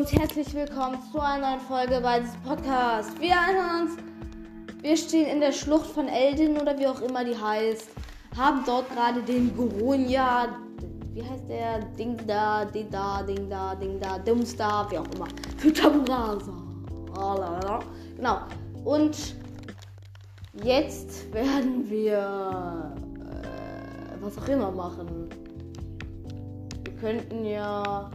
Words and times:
und 0.00 0.10
herzlich 0.18 0.54
willkommen 0.54 0.96
zu 1.12 1.20
einer 1.20 1.50
neuen 1.50 1.60
Folge 1.60 2.00
bei 2.00 2.20
diesem 2.20 2.40
Podcast. 2.40 3.20
Wir 3.20 3.32
erinnern 3.32 3.82
uns, 3.82 3.96
wir 4.80 4.96
stehen 4.96 5.26
in 5.26 5.40
der 5.40 5.52
Schlucht 5.52 5.90
von 5.90 6.08
Eldin 6.08 6.56
oder 6.56 6.78
wie 6.78 6.86
auch 6.86 7.02
immer 7.02 7.22
die 7.22 7.36
heißt, 7.36 7.90
haben 8.34 8.62
dort 8.64 8.88
gerade 8.94 9.20
den 9.20 9.54
Goronia, 9.54 10.56
wie 11.12 11.22
heißt 11.22 11.46
der? 11.50 11.80
Ding 11.98 12.16
da, 12.26 12.64
Ding 12.64 12.88
da, 12.90 13.22
Ding 13.22 13.50
da, 13.50 13.74
Ding 13.74 14.00
da, 14.00 14.18
Dimstar, 14.18 14.90
wie 14.90 14.96
auch 14.96 15.08
immer, 15.14 15.28
für 15.58 15.70
Taburasa. 15.70 16.54
Genau. 18.16 18.38
Und 18.86 19.34
jetzt 20.64 21.30
werden 21.34 21.90
wir 21.90 22.94
äh, 23.28 24.22
was 24.22 24.38
auch 24.38 24.48
immer 24.48 24.70
machen. 24.70 25.28
Wir 26.84 26.96
könnten 26.96 27.44
ja 27.44 28.10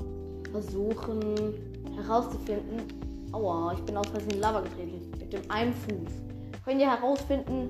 versuchen 0.52 1.75
herauszufinden. 1.96 2.84
Aua, 3.32 3.74
ich 3.74 3.82
bin 3.84 3.98
aus 3.98 4.08
Versehen 4.08 4.32
in 4.32 4.40
Lava 4.40 4.62
getreten. 4.62 5.12
Mit 5.20 5.34
dem 5.34 5.52
einen 5.52 5.74
Fuß. 5.74 6.14
Können 6.64 6.80
ihr 6.80 6.90
herausfinden, 6.90 7.70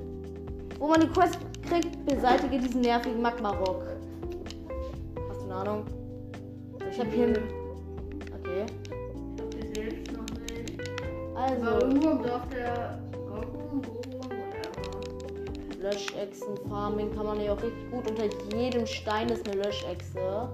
wo 0.79 0.87
man 0.87 1.01
die 1.01 1.07
Quest 1.07 1.39
kriegt, 1.67 2.05
beseitige 2.05 2.59
diesen 2.59 2.81
nervigen 2.81 3.21
Magma-Rock. 3.21 3.83
Hast 5.29 5.41
du 5.41 5.45
eine 5.45 5.55
Ahnung? 5.55 5.85
Ich 6.91 6.99
habe 6.99 7.09
hier. 7.09 7.29
Okay. 8.39 8.65
Ich 9.35 9.41
hab 9.41 9.51
die 9.51 9.73
selbst 9.73 10.11
noch 10.13 10.25
nicht. 10.39 10.81
Also, 11.35 11.65
Aber 11.65 11.81
irgendwo 11.81 12.09
im 12.11 12.23
Dorf 12.23 12.47
der 12.49 12.99
Goku, 13.11 13.81
Goku, 13.81 14.17
whatever. 14.19 15.81
Löschechsen, 15.81 16.57
Farming 16.69 17.13
kann 17.15 17.25
man 17.25 17.41
ja 17.41 17.53
auch 17.53 17.61
richtig 17.61 17.91
gut. 17.91 18.09
Unter 18.09 18.55
jedem 18.55 18.85
Stein 18.85 19.29
ist 19.29 19.47
eine 19.49 19.61
Löschechse. 19.61 20.49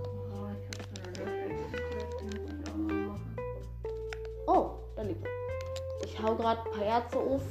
Ich 6.22 6.28
hau 6.28 6.36
gerade 6.36 6.62
ein 6.62 6.72
paar 6.72 6.86
Erze 6.86 7.18
auf. 7.18 7.42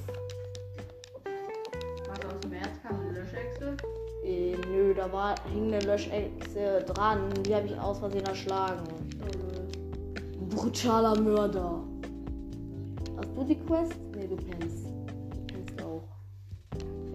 Was 2.09 2.25
aus 2.25 2.41
dem 2.41 2.51
März 2.51 2.69
kam 2.81 3.01
eine 3.01 3.19
Löschechse? 3.19 3.77
Äh, 4.25 4.55
nö, 4.71 4.95
da 4.95 5.13
war, 5.13 5.35
hing 5.53 5.75
eine 5.75 5.81
Löschechse 5.81 6.85
dran. 6.87 7.33
Die 7.45 7.53
habe 7.53 7.67
ich 7.67 7.77
aus 7.81 7.99
Versehen 7.99 8.25
erschlagen. 8.27 8.85
Brutaler 10.51 11.21
Mörder. 11.21 11.83
Hast 13.17 13.31
du 13.37 13.43
die 13.43 13.57
Quest? 13.57 13.97
Nee, 14.15 14.29
du 14.29 14.37
pennst. 14.37 14.87
Du 14.87 15.53
pennst 15.53 15.83
auch. 15.83 16.05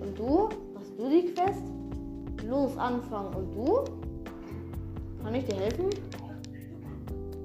Und 0.01 0.19
du? 0.19 0.49
Hast 0.75 0.99
du 0.99 1.09
die 1.09 1.33
Quest? 1.33 1.63
Los, 2.49 2.77
anfangen. 2.77 3.33
Und 3.33 3.55
du? 3.55 3.79
Kann 5.23 5.33
ich 5.33 5.45
dir 5.45 5.55
helfen? 5.55 5.85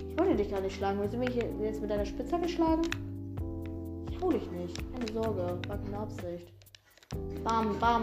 Ich 0.09 0.19
wollte 0.19 0.35
dich 0.35 0.51
gar 0.51 0.63
nicht 0.63 0.75
schlagen. 0.75 0.99
Willst 0.99 1.15
du 1.15 1.19
mich 1.19 1.37
jetzt 1.61 1.81
mit 1.81 1.89
deiner 1.89 2.05
Spitzhacke 2.05 2.49
schlagen? 4.21 4.37
Ich 4.37 4.51
nicht. 4.51 4.77
Keine 4.93 5.13
Sorge. 5.13 5.59
War 5.69 5.79
keine 5.79 5.99
Absicht. 5.99 6.53
Bam, 7.45 7.79
bam. 7.79 8.03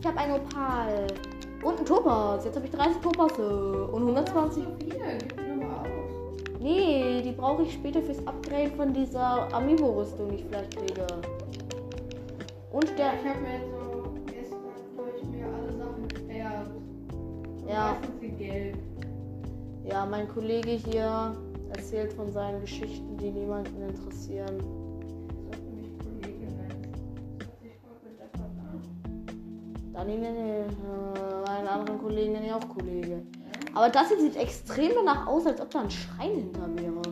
Ich 0.00 0.06
habe 0.06 0.18
ein 0.18 0.32
Opal. 0.32 1.06
Und 1.62 1.78
ein 1.78 1.84
Topaz. 1.84 2.44
Jetzt 2.44 2.56
habe 2.56 2.66
ich 2.66 2.72
30 2.72 2.96
Topaze. 3.02 3.86
Und 3.88 4.02
120. 4.02 4.64
So 4.64 4.70
viele, 4.80 5.18
gib 5.18 5.36
die 5.36 5.60
nochmal 5.60 5.80
aus. 5.80 6.10
Nee, 6.60 7.22
die 7.22 7.32
brauche 7.32 7.62
ich 7.62 7.72
später 7.72 8.02
fürs 8.02 8.24
Upgrade 8.26 8.70
von 8.76 8.92
dieser 8.92 9.52
Amiibo-Rüstung, 9.52 10.30
die 10.30 10.36
ich 10.36 10.44
vielleicht 10.44 10.76
kriege. 10.76 11.06
Und 12.72 12.88
Ja, 12.90 12.94
der. 12.96 13.12
ich 13.14 13.28
hab 13.28 13.40
mir 13.42 13.52
jetzt 13.52 13.70
so 13.70 14.14
gestern 14.26 15.18
ich 15.20 15.28
mir 15.28 15.46
alle 15.46 15.72
Sachen 15.76 16.08
gefärbt. 16.08 16.70
Ja. 17.68 17.96
Meistens 18.00 18.38
gelb. 18.38 18.78
Ja, 19.84 20.06
mein 20.06 20.28
Kollege 20.28 20.70
hier 20.70 21.36
erzählt 21.70 22.12
von 22.12 22.32
seinen 22.32 22.60
Geschichten, 22.60 23.16
die 23.18 23.30
niemanden 23.30 23.82
interessieren. 23.82 24.81
An. 30.02 30.08
Dann 30.08 30.20
nenne 30.20 30.66
äh, 30.66 31.50
meinen 31.50 31.68
anderen 31.68 32.00
Kollegen 32.00 32.32
nenne 32.32 32.46
ich 32.46 32.52
auch 32.52 32.68
Kollege. 32.68 33.10
Ja? 33.10 33.20
Aber 33.74 33.88
das 33.88 34.08
hier 34.08 34.20
sieht 34.20 34.36
extrem 34.36 34.92
danach 34.94 35.26
aus, 35.26 35.46
als 35.46 35.60
ob 35.60 35.70
da 35.70 35.80
ein 35.80 35.90
Schrein 35.90 36.30
hinter 36.30 36.68
wäre. 36.76 37.02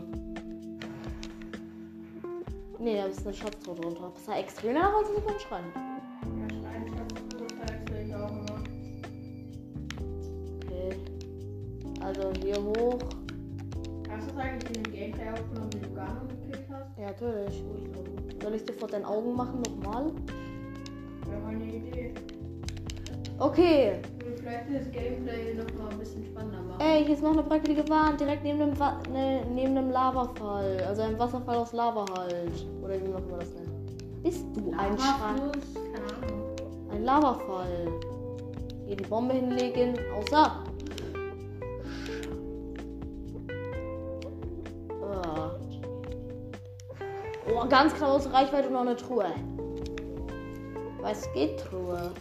Nee, 2.78 2.96
da 2.96 3.06
ist 3.06 3.26
eine 3.26 3.34
Schatztruhe 3.34 3.74
drunter. 3.74 4.10
Das 4.14 4.24
sah 4.24 4.38
extrem 4.38 4.74
danach 4.74 4.94
aus, 4.94 5.06
als 5.08 5.18
ob 5.18 5.26
da 5.26 5.34
ein 5.34 5.40
Schrein. 5.40 5.64
Ja, 6.38 6.48
Steinschatz, 6.58 7.14
zeigst 7.66 8.06
ich 8.06 8.14
auch 8.14 8.30
immer. 8.30 8.62
Okay. 10.64 10.96
Also 12.02 12.32
hier 12.42 12.56
hoch. 12.56 12.98
Hast 14.08 14.28
du 14.28 14.34
das 14.34 14.44
eigentlich 14.44 14.76
in 14.76 14.82
dem 14.82 14.92
Gameplay 14.92 15.30
aufgenommen, 15.30 15.70
wie 15.74 15.80
du 15.80 15.94
Gano 15.94 16.20
gekillt 16.28 16.66
hast? 16.70 16.98
Ja, 16.98 17.06
natürlich. 17.06 17.62
Soll 18.42 18.54
ich 18.54 18.62
sofort 18.66 18.92
deine 18.92 19.06
Augen 19.06 19.34
machen 19.34 19.60
nochmal? 19.60 20.12
Wäre 21.26 21.40
mal 21.40 21.54
eine 21.54 21.64
Idee. 21.64 22.14
Okay. 23.40 24.02
Würde 24.18 24.36
vielleicht 24.36 24.66
das 24.70 24.92
Gameplay 24.92 25.54
noch 25.54 25.64
mal 25.82 25.90
ein 25.90 25.98
bisschen 25.98 26.22
spannender 26.26 26.60
machen. 26.60 26.78
Ey, 26.78 27.04
hier 27.06 27.14
ist 27.14 27.22
noch 27.22 27.32
eine 27.32 27.42
brackelige 27.42 27.88
Wand, 27.88 28.20
direkt 28.20 28.44
neben 28.44 28.58
dem, 28.58 28.78
Wa 28.78 29.00
ne, 29.10 29.42
neben 29.54 29.74
dem 29.74 29.90
Lavafall. 29.90 30.84
Also 30.86 31.02
ein 31.02 31.18
Wasserfall 31.18 31.56
aus 31.56 31.72
Lava 31.72 32.04
halt. 32.18 32.66
Oder 32.82 33.00
wie 33.00 33.08
man 33.08 33.22
das 33.38 33.54
nennt. 33.54 34.22
Bist 34.22 34.44
du 34.54 34.70
ein? 34.76 34.94
Lavafluss? 34.94 35.74
Keine 35.74 36.28
Ahnung. 36.28 36.90
Ein 36.92 37.04
Lavafall. 37.04 37.88
Hier 38.86 38.96
die 38.96 39.04
Bombe 39.04 39.32
hinlegen. 39.32 39.94
Außer. 40.18 40.62
Ah. 45.02 45.50
Oh, 47.48 47.68
ganz 47.70 47.94
knapp 47.94 48.10
aus 48.10 48.30
Reichweite 48.30 48.66
und 48.66 48.74
noch 48.74 48.82
eine 48.82 48.96
Truhe. 48.96 49.32
Was 51.00 51.32
geht 51.32 51.58
Truhe? 51.60 52.12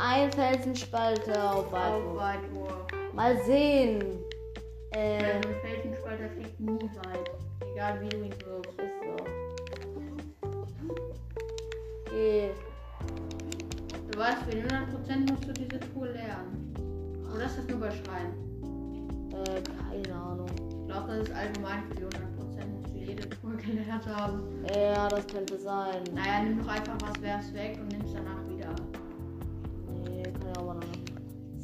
Ein 0.00 0.30
Felsenspalter 0.30 1.54
auf 1.56 1.72
Weitwurf. 1.72 2.20
Weitwurf. 2.20 2.86
Mal 3.14 3.36
sehen. 3.44 4.04
Ähm, 4.92 5.24
Ein 5.24 5.54
Felsenspalter 5.60 6.28
fliegt 6.30 6.60
nie 6.60 6.78
weit. 6.78 7.30
Egal 7.74 8.00
wie 8.00 8.08
du 8.08 8.16
ihn 8.18 8.34
wirfst. 8.46 8.78
ist 8.78 8.92
so. 9.02 9.24
Okay. 12.06 12.50
Du 14.12 14.18
weißt, 14.18 14.38
für 14.44 14.56
100% 14.56 15.30
musst 15.32 15.48
du 15.48 15.52
diese 15.52 15.80
Tour 15.80 16.06
lernen. 16.06 16.74
Oder 17.34 17.46
ist 17.46 17.58
das 17.58 17.66
nur 17.66 17.80
bei 17.80 17.90
Schreien? 17.90 19.32
Äh, 19.32 19.62
keine 19.62 20.14
Ahnung. 20.14 20.46
Ich 20.80 20.86
glaube, 20.86 21.08
das 21.08 21.28
ist 21.28 21.34
allgemein 21.34 21.82
für 21.88 21.94
die 21.96 22.04
100% 22.04 22.66
musst 22.68 22.94
du 22.94 22.98
jede 22.98 23.28
Tour 23.28 23.56
gelernt 23.56 24.06
haben. 24.06 24.64
Ja, 24.72 25.08
das 25.08 25.26
könnte 25.26 25.58
sein. 25.58 26.04
Naja, 26.14 26.44
nimm 26.44 26.64
doch 26.64 26.68
einfach 26.68 26.96
was, 27.00 27.20
werf's 27.20 27.52
weg 27.52 27.78
und 27.80 27.88
nimm's 27.88 28.12
danach 28.12 28.47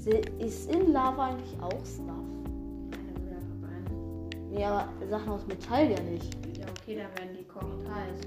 Ist 0.07 0.71
in 0.71 0.93
Lava 0.93 1.29
eigentlich 1.29 1.57
auch 1.63 1.85
Stuff? 1.87 2.15
Nee, 4.51 4.65
aber 4.65 4.89
Sachen 5.09 5.29
aus 5.31 5.47
Metall 5.47 5.91
ja 5.91 6.01
nicht. 6.01 6.35
Ja, 6.59 6.67
okay, 6.79 6.97
dann 6.97 7.19
werden 7.19 7.37
die 7.37 7.45
kochend 7.45 7.89
heiß. 7.89 8.21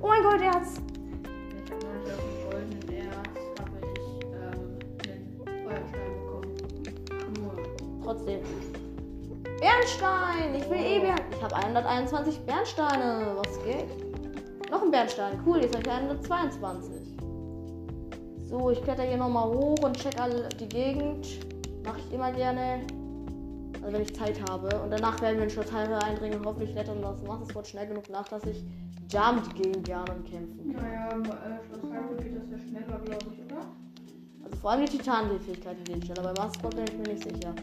Oh 0.00 0.06
mein 0.06 0.22
Gott, 0.22 0.40
Erz! 0.40 0.80
Ich 1.64 1.72
habe 1.72 1.84
neulich 1.84 2.12
auf 2.12 2.20
dem 2.20 2.50
goldenen 2.50 2.88
Erz 2.88 3.36
habe 3.58 3.70
ich 3.82 4.24
ähm, 4.24 4.78
einen 5.04 5.64
Feuerstein 5.64 6.10
bekommen. 6.24 6.54
Nur. 7.42 8.04
Trotzdem. 8.04 8.40
Bernstein! 9.60 10.54
Ich 10.54 10.70
will 10.70 10.78
eh 10.78 11.00
Bern. 11.00 11.20
Ich 11.32 11.42
habe 11.42 11.56
121 11.56 12.38
Bernsteine. 12.46 13.34
Was 13.36 13.64
geht? 13.64 14.70
Noch 14.70 14.82
ein 14.82 14.90
Bernstein. 14.90 15.40
Cool, 15.44 15.62
jetzt 15.62 15.74
habe 15.74 15.84
ich 15.84 15.92
122. 15.92 17.05
So, 18.48 18.70
ich 18.70 18.80
kletter 18.82 19.02
hier 19.02 19.16
nochmal 19.16 19.48
hoch 19.48 19.78
und 19.82 19.96
check 19.96 20.20
alle 20.20 20.48
die 20.60 20.68
Gegend. 20.68 21.26
Mache 21.84 21.98
ich 21.98 22.14
immer 22.14 22.30
gerne. 22.30 22.86
Also 23.82 23.92
wenn 23.92 24.02
ich 24.02 24.14
Zeit 24.14 24.40
habe. 24.48 24.68
Und 24.80 24.90
danach 24.90 25.20
werden 25.20 25.36
wir 25.36 25.44
in 25.44 25.50
Stadtteile 25.50 26.00
eindringen 26.02 26.38
und 26.38 26.46
hoffentlich 26.46 26.72
klettern 26.72 27.02
das 27.02 27.22
Machteswort 27.22 27.66
schnell 27.66 27.88
genug 27.88 28.08
nach, 28.08 28.26
dass 28.28 28.44
ich 28.44 28.64
Jam 29.10 29.42
gegen 29.54 29.82
Dianen 29.82 30.24
kämpfen 30.24 30.74
kann. 30.74 30.84
Naja, 30.84 31.10
im 31.10 31.24
äh, 31.24 31.28
Hyrule 31.28 32.22
geht 32.22 32.36
das 32.36 32.50
ja 32.50 32.58
schneller, 32.58 32.98
glaube 33.04 33.26
ich, 33.32 33.44
oder? 33.44 33.66
Also 34.44 34.56
vor 34.60 34.70
allem 34.70 34.86
die 34.86 34.96
Titan-Fähigkeit 34.96 35.84
gehen 35.84 36.02
schneller. 36.02 36.22
Bei 36.22 36.42
Master 36.42 36.68
bin 36.68 36.84
ich 36.84 36.98
mir 36.98 37.14
nicht 37.14 37.24
sicher. 37.24 37.54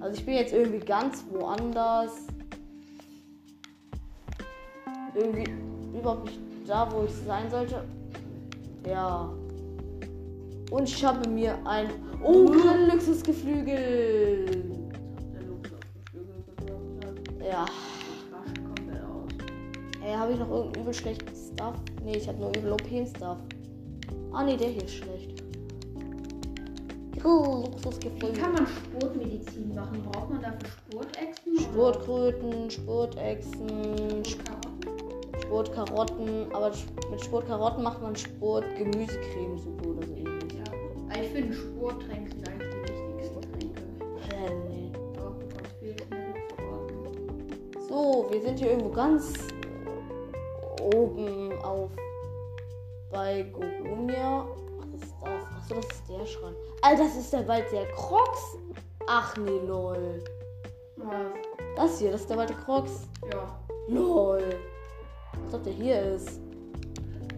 Also 0.00 0.18
ich 0.18 0.24
bin 0.24 0.34
jetzt 0.34 0.52
irgendwie 0.52 0.80
ganz 0.80 1.24
woanders. 1.30 2.26
Irgendwie 5.14 5.50
überhaupt 5.98 6.26
nicht 6.26 6.40
da, 6.66 6.90
wo 6.92 7.04
ich 7.04 7.14
sein 7.26 7.50
sollte. 7.50 7.84
Ja. 8.86 9.30
Und 10.70 10.88
ich 10.88 11.04
habe 11.04 11.28
mir 11.28 11.56
ein. 11.66 11.88
Oh, 12.22 12.50
ein 12.68 12.88
Luxusgeflügel! 12.90 14.46
Der 15.32 15.42
Luxus 15.42 15.72
auf 15.72 15.84
den 15.94 16.04
Flügel 16.10 16.44
gewirkt 16.56 17.04
hat. 17.04 17.46
Ja. 17.46 17.66
Ey, 20.04 20.14
habe 20.14 20.32
ich 20.32 20.38
noch 20.38 20.50
irgendeinen 20.50 20.82
übel 20.82 20.94
schlechten 20.94 21.34
Stuff? 21.34 21.74
Nee, 22.04 22.16
ich 22.16 22.28
habe 22.28 22.38
nur 22.38 22.50
übel 22.56 22.72
OP-Stuff. 22.72 23.38
Ah, 24.32 24.44
nee, 24.44 24.56
der 24.56 24.68
hier 24.68 24.84
ist 24.84 24.94
schlecht. 24.94 25.42
Luxusgefühl. 27.26 28.34
Wie 28.34 28.38
kann 28.38 28.52
man 28.52 28.66
Sportmedizin 28.66 29.74
machen? 29.74 30.02
Braucht 30.02 30.30
man 30.30 30.42
dafür 30.42 30.68
Sportechsen? 30.68 31.58
Sportkröten, 31.60 32.70
Sportechsen, 32.70 34.24
Sportkarotten? 34.24 35.40
Sportkarotten. 35.42 36.52
Aber 36.52 36.72
mit 37.10 37.24
Sportkarotten 37.24 37.82
macht 37.82 38.02
man 38.02 38.14
Sport-Gemüsecremesuppe 38.16 39.88
oder 39.88 40.06
so 40.06 40.14
finde 41.36 41.54
Sporttränke 41.54 42.30
sind 42.30 42.48
eigentlich 42.48 42.70
die 42.70 42.82
wichtigsten 42.88 43.40
Tränke. 43.42 43.82
Äh. 44.32 44.90
Doch. 45.14 45.34
So, 47.88 48.26
wir 48.30 48.40
sind 48.40 48.58
hier 48.58 48.70
irgendwo 48.70 48.90
ganz 48.90 49.34
oben 50.82 51.52
auf 51.62 51.90
bei 53.10 53.42
Goronia. 53.52 54.46
Ach, 54.80 54.86
das 54.92 55.02
ist 55.02 55.14
das. 55.20 55.30
Achso, 55.56 55.74
das 55.74 55.84
ist 55.84 56.08
der 56.08 56.26
Schrein. 56.26 56.54
Alter, 56.80 57.04
das 57.04 57.16
ist 57.16 57.32
der 57.32 57.46
Wald 57.48 57.70
der 57.70 57.86
Crocs. 57.88 58.56
Ach 59.06 59.36
nee, 59.36 59.60
lol. 59.66 60.24
Was? 60.96 61.14
Das 61.76 61.98
hier, 61.98 62.12
das 62.12 62.22
ist 62.22 62.30
der 62.30 62.38
Wald 62.38 62.48
der 62.48 62.56
Crocs. 62.56 63.08
Ja. 63.30 63.60
Lol. 63.88 64.42
Als 65.44 65.54
ob 65.54 65.62
der 65.64 65.72
hier 65.74 66.14
ist. 66.14 66.40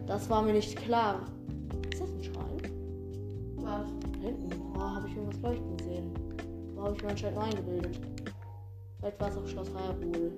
Das 0.06 0.30
war 0.30 0.42
mir 0.42 0.52
nicht 0.52 0.76
klar. 0.76 1.20
Ich 6.98 7.08
anscheinend 7.08 7.36
nur 7.36 7.44
eingebildet? 7.44 8.00
Vielleicht 8.98 9.20
war 9.20 9.28
es 9.28 9.36
auch 9.36 9.46
Schloss 9.46 9.68
Hyrule. 9.68 10.32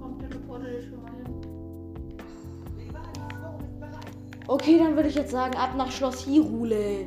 Kommt 0.00 0.22
der 0.22 0.30
Reporter 0.30 0.70
dich 0.70 0.86
schon 0.88 1.02
mal 1.02 1.12
hin? 1.12 1.34
Okay, 4.46 4.78
dann 4.78 4.96
würde 4.96 5.10
ich 5.10 5.14
jetzt 5.14 5.30
sagen, 5.30 5.54
ab 5.56 5.74
nach 5.76 5.92
Schloss 5.92 6.26
Hyrule. 6.26 7.06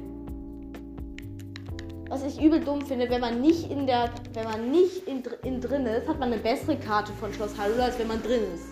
Was 2.10 2.24
ich 2.24 2.42
übel 2.42 2.60
dumm 2.60 2.86
finde, 2.86 3.10
wenn 3.10 3.22
man 3.22 3.42
nicht 3.42 3.72
in 3.72 3.88
der, 3.88 4.12
wenn 4.34 4.44
man 4.44 4.70
nicht 4.70 5.08
in, 5.08 5.24
in 5.44 5.62
drin 5.62 5.86
ist, 5.86 6.08
hat 6.08 6.20
man 6.20 6.32
eine 6.32 6.42
bessere 6.42 6.78
Karte 6.78 7.14
von 7.14 7.34
Schloss 7.34 7.58
Hyrule, 7.58 7.84
als 7.84 7.98
wenn 7.98 8.08
man 8.08 8.22
drin 8.22 8.42
ist. 8.54 8.72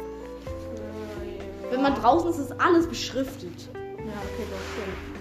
Wenn 1.72 1.82
man 1.82 1.96
draußen 1.96 2.30
ist, 2.30 2.40
ist 2.40 2.62
alles 2.62 2.88
beschriftet. 2.88 3.70
Ja, 3.74 3.82
okay, 3.94 4.46
das 4.50 4.60
stimmt. 4.74 5.19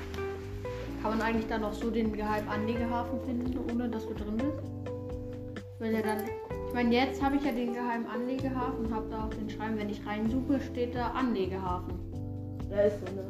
Kann 1.09 1.17
man 1.17 1.27
eigentlich 1.27 1.47
dann 1.47 1.65
auch 1.65 1.73
so 1.73 1.91
den 1.91 2.13
geheimen 2.13 2.47
Anlegehafen 2.51 3.19
finden, 3.25 3.59
ohne 3.73 3.89
dass 3.89 4.07
du 4.07 4.13
drin 4.13 4.37
bist? 4.37 4.93
Weil 5.79 5.95
ja 5.95 6.03
dann. 6.03 6.19
Ich 6.67 6.75
meine, 6.75 6.95
jetzt 6.95 7.23
habe 7.23 7.37
ich 7.37 7.45
ja 7.45 7.51
den 7.51 7.73
geheimen 7.73 8.07
Anlegehafen 8.07 8.85
und 8.85 8.95
habe 8.95 9.09
da 9.09 9.25
auf 9.25 9.35
den 9.35 9.49
Schreiben, 9.49 9.79
wenn 9.79 9.89
ich 9.89 10.07
reinsuche, 10.07 10.61
steht 10.61 10.95
da 10.95 11.13
Anlegehafen. 11.13 11.95
Ja, 12.71 12.83
ist 12.83 13.01
so, 13.01 13.07
ne? 13.15 13.25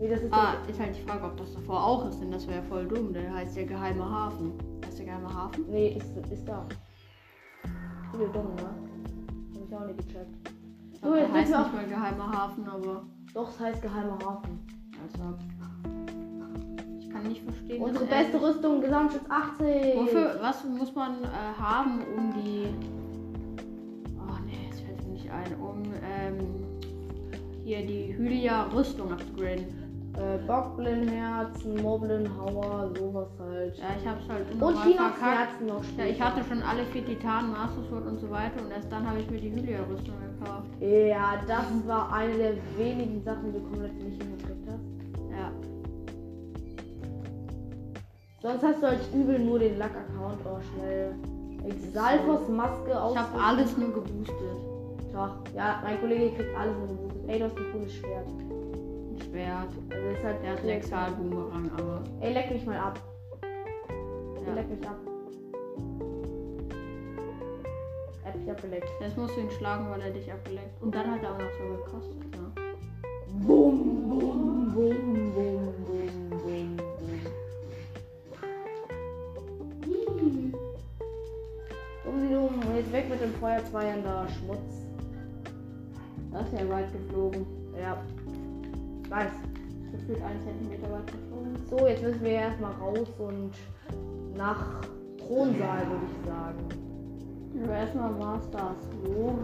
Nee, 0.00 0.08
das 0.08 0.22
ist 0.22 0.32
Ah, 0.32 0.54
ist 0.68 0.80
halt 0.80 0.96
die 0.96 1.02
Frage, 1.02 1.24
ob 1.26 1.36
das 1.36 1.54
davor 1.54 1.86
auch 1.86 2.08
ist, 2.08 2.18
denn 2.20 2.32
das 2.32 2.44
wäre 2.48 2.56
ja 2.56 2.62
voll 2.64 2.88
dumm. 2.88 3.12
Der 3.12 3.32
heißt 3.32 3.56
ja 3.56 3.66
geheime 3.66 4.04
Hafen. 4.04 4.54
Heißt 4.84 4.98
der 4.98 5.06
geheime 5.06 5.32
Hafen? 5.32 5.64
Nee, 5.70 5.90
ist, 5.90 6.32
ist 6.32 6.44
da. 6.44 6.66
Übel 8.14 8.30
dumm, 8.32 8.52
ne? 8.56 8.64
Hab 9.54 9.68
ich 9.68 9.76
auch 9.76 9.86
nicht 9.86 10.08
gecheckt. 10.08 10.50
Ich 10.92 10.98
So, 10.98 11.06
glaub, 11.06 11.16
jetzt 11.18 11.28
der 11.28 11.34
heißt 11.40 11.50
nicht 11.56 11.72
mal 11.72 11.86
geheimer 11.86 12.32
Hafen, 12.32 12.68
aber. 12.68 13.04
Doch, 13.32 13.48
es 13.48 13.60
heißt 13.60 13.80
geheimer 13.80 14.18
Hafen. 14.24 14.58
Also. 15.00 15.36
Kann 17.22 17.30
nicht 17.30 17.42
verstehen. 17.44 17.82
Unsere 17.82 18.04
dass 18.06 18.12
er- 18.14 18.24
beste 18.24 18.42
Rüstung, 18.42 18.80
Gesamtschutz 18.80 19.24
80. 19.28 19.96
Wofür, 19.96 20.36
was 20.40 20.64
muss 20.64 20.94
man 20.94 21.22
äh, 21.24 21.60
haben, 21.60 22.00
um 22.16 22.32
die. 22.34 22.66
Oh 24.18 24.36
nee, 24.44 24.68
es 24.70 24.80
fällt 24.80 25.06
mir 25.06 25.12
nicht 25.12 25.30
ein. 25.30 25.54
Um 25.60 25.82
ähm, 26.04 26.38
hier 27.64 27.86
die 27.86 28.14
Hylia-Rüstung 28.16 29.12
abzugraden. 29.12 29.82
Äh, 30.14 30.46
Bockblin-Herzen, 30.46 31.80
Moblin-Hauer, 31.80 32.90
sowas 32.98 33.28
halt. 33.38 33.78
Ja, 33.78 33.84
ich 33.98 34.06
hab's 34.06 34.28
halt 34.28 34.44
Und 34.60 34.82
Chinas 34.82 35.12
verkackt. 35.14 35.22
Herzen 35.22 35.66
noch 35.68 35.82
Ja, 35.96 36.04
ich 36.04 36.20
hatte 36.20 36.44
schon 36.44 36.62
alle 36.62 36.84
vier 36.86 37.06
Titanen, 37.06 37.52
Master 37.52 37.82
Sword 37.88 38.06
und 38.06 38.18
so 38.20 38.30
weiter 38.30 38.60
und 38.62 38.70
erst 38.72 38.92
dann 38.92 39.08
habe 39.08 39.20
ich 39.20 39.30
mir 39.30 39.38
die 39.40 39.52
Hylia-Rüstung 39.52 40.12
gekauft. 40.38 40.66
Ja, 40.80 41.40
das 41.48 41.64
war 41.86 42.12
eine 42.12 42.34
der 42.36 42.54
wenigen 42.76 43.22
Sachen, 43.24 43.52
die 43.54 43.58
du 43.58 43.64
komplett 43.64 43.94
nicht 43.94 44.22
hingekriegt 44.22 44.61
Sonst 48.42 48.64
hast 48.64 48.82
du 48.82 48.88
halt 48.88 49.00
übel 49.14 49.38
nur 49.38 49.60
den 49.60 49.78
Lack-Account 49.78 50.38
oh, 50.44 50.58
schnell. 50.74 51.14
Exalfos 51.64 52.48
Maske 52.48 53.00
aus. 53.00 53.12
Ich 53.12 53.18
habe 53.20 53.40
alles 53.40 53.76
nur 53.76 53.92
geboostet. 53.94 54.36
Doch, 55.12 55.36
ja, 55.54 55.80
mein 55.84 56.00
Kollege 56.00 56.34
kriegt 56.34 56.56
alles 56.56 56.76
nur 56.76 56.88
geboostet. 56.88 57.22
Ey, 57.28 57.38
du 57.38 57.44
hast 57.44 57.56
ein 57.56 57.72
cooles 57.72 57.94
Schwert. 57.94 58.26
Ein 58.26 59.18
Schwert. 59.22 59.68
Also 59.90 60.08
ist 60.08 60.24
halt 60.24 60.42
Der 60.42 60.52
hat 60.52 60.64
Lexal-Boomerang, 60.64 61.70
aber. 61.78 62.02
Ey, 62.20 62.32
leck 62.32 62.50
mich 62.50 62.66
mal 62.66 62.78
ab. 62.78 62.98
Ja. 64.44 64.54
leck 64.54 64.68
mich 64.68 64.88
ab. 64.88 64.96
Er 68.24 68.32
hat 68.32 68.40
mich 68.40 68.50
abgeleckt. 68.50 68.88
Jetzt 69.00 69.16
musst 69.16 69.36
du 69.36 69.40
ihn 69.40 69.50
schlagen, 69.52 69.88
weil 69.88 70.00
er 70.00 70.10
dich 70.10 70.32
abgelenkt. 70.32 70.82
Und 70.82 70.92
dann 70.92 71.12
hat 71.12 71.22
er 71.22 71.32
auch 71.32 71.38
noch 71.38 71.52
so 71.52 71.76
gekostet, 71.76 72.30
ne? 72.32 72.50
Bum, 73.46 74.08
bum, 74.08 74.72
bum, 74.74 75.32
bum, 75.32 75.51
mit 83.12 83.20
dem 83.20 83.34
Feuerzweiern 83.34 84.02
da. 84.02 84.26
Schmutz. 84.28 84.86
Da 86.32 86.40
ist 86.40 86.52
ja 86.52 86.68
weit 86.68 86.90
geflogen. 86.92 87.46
Ja. 87.78 87.98
Ich 89.04 89.10
weiß. 89.10 89.32
Gefühlt 89.92 90.22
einen 90.22 90.40
Zentimeter 90.40 90.90
weit 90.90 91.06
geflogen. 91.06 91.56
So, 91.68 91.86
jetzt 91.86 92.02
müssen 92.02 92.22
wir 92.22 92.30
erstmal 92.30 92.72
raus 92.72 93.08
und 93.18 93.52
nach 94.34 94.80
Thronsaal, 95.18 95.86
würde 95.86 96.06
ich 96.08 96.26
sagen. 96.26 97.62
Aber 97.62 97.74
erstmal 97.74 98.12
Master 98.12 98.74
Sword. 99.04 99.36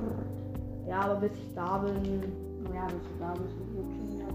Ja, 0.89 1.01
aber 1.01 1.17
bis 1.17 1.33
ich 1.33 1.55
da 1.55 1.79
bin. 1.79 2.23
Ja, 2.75 2.87
bis 2.87 3.03
du 3.03 3.19
da 3.21 3.35
bist, 3.35 3.55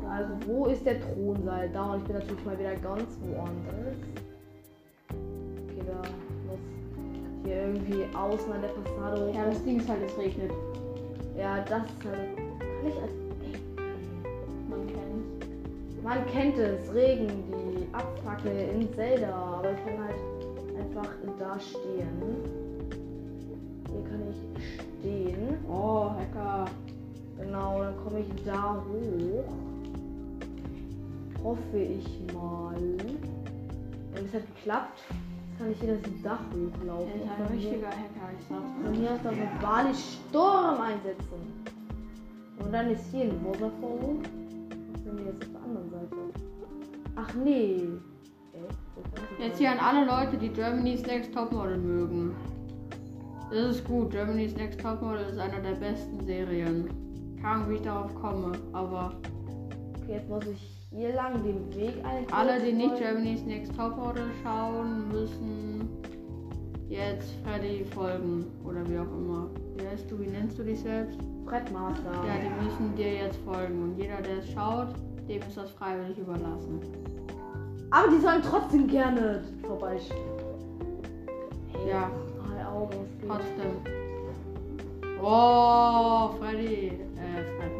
da. 0.04 0.10
Also, 0.10 0.34
wo 0.46 0.68
ist 0.68 0.86
der 0.86 1.02
Thronsaal? 1.02 1.70
Da 1.70 1.94
und 1.94 2.02
ich 2.02 2.04
bin 2.04 2.16
natürlich 2.16 2.46
mal 2.46 2.60
wieder 2.60 2.76
ganz 2.76 3.18
woanders. 3.22 3.98
Hier 7.44 7.56
irgendwie 7.68 8.06
außen 8.16 8.52
an 8.52 8.62
der 8.62 8.70
Fassade 8.72 9.26
hoch. 9.26 9.36
Ja, 9.36 9.46
das 9.46 9.64
Ding 9.64 9.80
ist 9.80 9.90
halt, 9.90 10.00
es 10.06 10.18
regnet. 10.18 10.52
Ja, 11.38 11.60
das 11.60 11.84
ist 11.84 12.06
halt. 12.06 12.38
Kann 12.38 12.90
ich 12.90 13.02
als. 13.02 13.12
Man 14.70 14.88
kennt's. 14.88 16.04
Man 16.04 16.26
kennt 16.28 16.58
es, 16.58 16.94
Regen, 16.94 17.44
die 17.48 17.94
Abfacke 17.94 18.50
in 18.50 18.94
Zelda, 18.94 19.34
aber 19.34 19.72
ich 19.72 19.86
kann 19.86 20.04
halt 20.04 20.16
einfach 20.78 21.10
da 21.40 21.60
stehen. 21.60 22.10
Hier 23.90 24.04
kann 24.10 24.22
ich 24.30 24.74
stehen. 25.00 25.58
Oh, 25.70 26.10
Hacker. 26.12 26.66
Genau, 27.40 27.84
dann 27.84 27.96
komme 28.04 28.20
ich 28.20 28.44
da 28.46 28.84
hoch. 28.88 29.54
Hoffe 31.44 31.78
ich 31.78 32.34
mal. 32.34 32.76
Wenn 34.14 34.26
es 34.26 34.34
hat 34.34 34.56
geklappt, 34.56 35.00
kann 35.58 35.72
ich 35.72 35.80
hier 35.80 35.96
das 35.96 36.22
Dach 36.22 36.40
hochlaufen. 36.52 37.10
Er 37.10 37.16
ist 37.16 37.24
Und 37.24 37.46
ein 37.46 37.48
richtiger 37.54 37.88
Hacker, 37.88 38.30
ich 38.38 38.46
sag's 38.48 38.72
dir. 38.84 39.00
hier 39.00 39.20
darf 39.24 39.34
ich 39.34 39.62
Bali 39.62 39.94
Sturm 39.94 40.82
einsetzen. 40.82 41.64
Und 42.60 42.72
dann 42.74 42.92
ist 42.92 43.06
hier 43.12 43.26
ein 43.26 43.46
Wasserfall. 43.46 44.18
Was 44.94 45.04
sind 45.04 45.18
wir 45.18 45.26
jetzt 45.26 45.44
auf 45.44 45.52
der 45.52 45.64
anderen 45.64 45.90
Seite? 45.90 46.16
Ach 47.16 47.34
nee. 47.36 47.88
Okay, 48.54 48.66
ist 48.70 49.40
Jetzt 49.40 49.58
hier 49.60 49.72
an 49.72 49.80
alle 49.80 50.06
Leute, 50.06 50.38
die 50.38 50.50
Germany's 50.50 51.06
Next 51.06 51.34
Topmodel 51.34 51.78
mögen. 51.78 52.36
Das 53.50 53.76
ist 53.76 53.86
gut. 53.86 54.12
Germany's 54.12 54.56
Next 54.56 54.80
Topmodel 54.80 55.26
ist 55.30 55.38
einer 55.38 55.60
der 55.60 55.76
besten 55.76 56.24
Serien. 56.26 56.90
Keine 57.42 57.48
Ahnung, 57.56 57.70
wie 57.70 57.76
ich 57.76 57.82
darauf 57.82 58.14
komme, 58.16 58.54
aber 58.72 59.14
Okay, 60.04 60.14
jetzt 60.16 60.30
muss 60.30 60.46
ich 60.46 60.83
hier 60.96 61.14
lang 61.14 61.44
den 61.44 61.74
Weg 61.76 61.94
ein. 62.06 62.26
alle, 62.32 62.60
die 62.60 62.72
nicht 62.74 62.98
Germany's 62.98 63.44
Next 63.44 63.76
Topmodel 63.76 64.26
schauen, 64.44 65.08
müssen 65.10 65.90
jetzt 66.90 67.34
Freddy 67.44 67.84
folgen 67.86 68.46
oder 68.64 68.88
wie 68.90 68.98
auch 69.00 69.12
immer. 69.12 69.50
Wie 69.78 69.88
heißt 69.88 70.10
du? 70.12 70.20
Wie 70.20 70.28
nennst 70.28 70.60
du 70.60 70.64
dich 70.64 70.80
selbst? 70.80 71.18
Brettmaster. 71.46 72.12
Ja, 72.12 72.36
die 72.42 72.64
müssen 72.64 72.96
dir 72.96 73.14
jetzt 73.14 73.38
folgen 73.44 73.82
und 73.84 73.98
jeder, 73.98 74.22
der 74.22 74.38
es 74.38 74.52
schaut, 74.52 74.90
dem 75.28 75.42
ist 75.42 75.58
das 75.58 75.72
freiwillig 75.72 76.18
überlassen. 76.18 76.80
Aber 77.90 78.10
die 78.10 78.20
sollen 78.22 78.42
trotzdem 78.42 78.88
gerne 78.88 79.44
vorbeischauen. 79.66 80.20
Hey, 81.74 81.90
Ja. 81.90 82.12
Drei 82.48 82.66
Augen. 82.66 83.08
Trotzdem. 83.28 83.72
Oh, 85.22 86.30
Freddy. 86.40 86.88
Äh, 86.88 87.44
Fred 87.58 87.72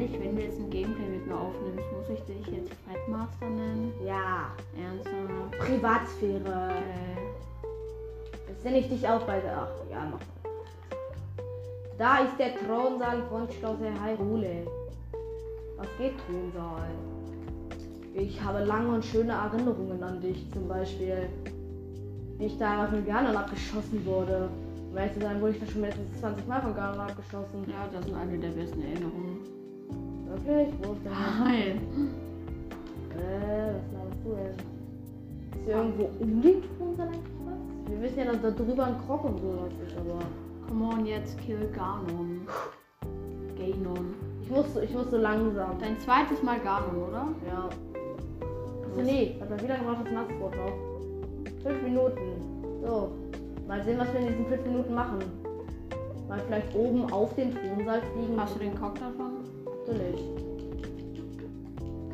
ehrlich, 0.00 0.20
wenn 0.20 0.36
du 0.36 0.42
jetzt 0.42 0.58
ein 0.58 0.70
Gameplay 0.70 1.06
mit 1.06 1.26
mir 1.26 1.34
aufnimmst, 1.34 1.84
muss 1.92 2.08
ich 2.08 2.24
dich 2.24 2.46
jetzt 2.46 2.72
Fred 2.84 3.08
Master 3.08 3.46
nennen? 3.46 3.92
Ja, 4.04 4.50
Ernsthaft? 4.76 5.58
Privatsphäre. 5.58 6.70
Äh, 6.70 8.48
Jetzt 8.48 8.64
nenne 8.64 8.78
ich 8.80 8.88
dich 8.88 9.08
auch 9.08 9.22
bei 9.22 9.40
der. 9.40 9.56
Ach, 9.62 9.90
ja, 9.90 10.06
mach. 10.10 10.20
Da 11.98 12.18
ist 12.18 12.38
der 12.38 12.56
Thronsaal 12.56 13.22
von 13.28 13.48
Schloss 13.50 13.78
Hyrule. 13.78 14.66
Was 15.76 15.86
geht, 15.98 16.12
Thronsaal? 16.26 16.88
Ich 18.14 18.42
habe 18.42 18.64
lange 18.64 18.94
und 18.94 19.04
schöne 19.04 19.32
Erinnerungen 19.32 20.02
an 20.02 20.20
dich, 20.20 20.44
zum 20.52 20.66
Beispiel, 20.68 21.28
wie 22.38 22.46
ich 22.46 22.58
da 22.58 22.86
von 22.86 23.06
Ganon 23.06 23.36
abgeschossen 23.36 24.04
wurde. 24.04 24.48
Weißt 24.92 25.16
du, 25.16 25.20
dann 25.20 25.40
wurde 25.40 25.52
ich 25.52 25.60
da 25.60 25.66
schon 25.66 25.82
mindestens 25.82 26.20
20 26.20 26.48
Mal 26.48 26.60
von 26.60 26.74
Ganon 26.74 27.00
abgeschossen. 27.00 27.64
Ja, 27.68 27.88
das 27.92 28.04
sind 28.04 28.16
eine 28.16 28.38
der 28.38 28.48
besten 28.48 28.82
Erinnerungen. 28.82 29.59
Ist 30.36 30.46
denn 30.46 30.72
das? 30.80 30.90
Nein. 31.04 31.80
Äh, 33.10 33.74
was 33.74 33.92
laberst 33.92 34.24
du 34.24 34.30
denn? 34.34 34.54
Ist 35.50 35.64
hier 35.64 35.76
irgendwo 35.76 36.10
um 36.20 36.42
den 36.42 36.62
Thronsaal 36.76 37.08
eigentlich 37.08 37.34
was? 37.44 37.90
Wir 37.90 38.02
wissen 38.02 38.18
ja, 38.18 38.24
dass 38.26 38.40
da 38.40 38.50
drüber 38.50 38.84
ein 38.84 38.98
Krog 39.06 39.24
und 39.24 39.40
sowas 39.40 39.72
ist, 39.84 39.96
aber. 39.96 40.18
Come 40.68 40.84
on, 40.84 41.06
jetzt 41.06 41.36
kill 41.38 41.68
Ganon. 41.74 42.46
Ganon. 43.56 44.14
Ich 44.42 44.50
muss, 44.50 44.76
ich 44.76 44.94
muss 44.94 45.10
so 45.10 45.16
langsam. 45.16 45.78
Dein 45.80 45.98
zweites 45.98 46.42
Mal 46.42 46.60
Ganon, 46.60 47.08
oder? 47.08 47.28
Ja. 47.48 47.68
Achso, 48.86 49.02
nee, 49.02 49.36
hat 49.40 49.50
man 49.50 49.60
wieder 49.60 49.76
gemacht 49.76 49.98
das 50.04 50.12
Nassbrot 50.12 50.54
noch. 50.56 51.62
Fünf 51.62 51.82
Minuten. 51.82 52.82
So. 52.84 53.10
Mal 53.66 53.82
sehen, 53.84 53.98
was 53.98 54.12
wir 54.12 54.20
in 54.20 54.28
diesen 54.28 54.46
fünf 54.46 54.64
Minuten 54.64 54.94
machen. 54.94 55.18
Mal 56.28 56.40
vielleicht 56.46 56.74
oben 56.76 57.12
auf 57.12 57.34
den 57.34 57.52
Thronsaal 57.52 58.00
fliegen. 58.12 58.40
Hast 58.40 58.54
du 58.54 58.60
den 58.60 58.74
Cock 58.80 58.94
davon? 58.98 59.39
Natürlich. 59.90 60.20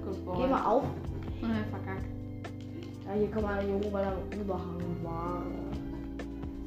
Good 0.02 0.24
boy. 0.24 0.36
Geh 0.38 0.46
mal 0.46 0.64
auf. 0.64 0.84
Äh, 1.42 1.64
verkackt. 1.70 2.06
Ja, 3.04 3.12
hier 3.12 3.30
kann 3.30 3.42
man 3.42 3.60
hier 3.60 3.74
hoch, 3.74 3.92
weil 3.92 4.04
da 4.04 4.12
ein 4.12 4.40
Überhang 4.40 4.80
war. 5.02 5.42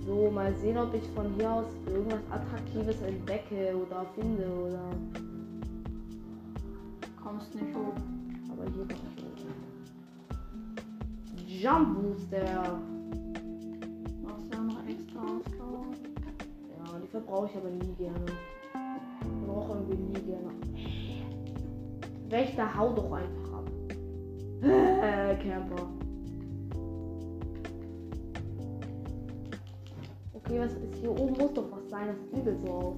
So, 0.06 0.30
mal 0.30 0.54
sehen, 0.56 0.78
ob 0.78 0.94
ich 0.94 1.04
von 1.16 1.34
hier 1.34 1.52
aus 1.52 1.66
irgendwas 1.88 2.20
Attraktives 2.30 3.02
entdecke 3.02 3.76
oder 3.76 4.06
finde 4.16 4.48
oder. 4.48 4.92
Kommst 7.24 7.56
nicht 7.56 7.76
hoch. 7.76 7.96
Aber 8.52 8.66
hier 8.72 8.88
kann 8.88 9.00
ich 9.16 9.24
hoch. 9.24 9.50
Jump 11.48 12.02
Booster. 12.02 12.80
Machst 14.22 14.46
du 14.48 14.58
ja 14.58 14.64
noch 14.64 14.88
extra 14.88 15.22
Ausdauer? 15.22 15.86
Ja, 16.78 17.00
die 17.00 17.08
verbrauche 17.08 17.50
ich 17.52 17.58
aber 17.58 17.70
nie 17.70 17.94
gerne. 17.98 18.26
Nie 19.24 20.22
gerne. 20.22 20.52
Wächter, 22.30 22.78
hau 22.78 22.94
doch 22.94 23.12
einfach 23.12 23.54
ab. 23.54 23.70
Äh, 24.62 25.36
Camper. 25.38 25.88
Okay, 30.34 30.60
was 30.60 30.74
ist 30.74 30.96
hier 30.96 31.12
oben? 31.12 31.38
Muss 31.38 31.54
doch 31.54 31.72
was 31.72 31.90
sein. 31.90 32.08
Das 32.08 32.18
sieht 32.22 32.34
übel 32.40 32.58
so 32.66 32.72
aus. 32.72 32.96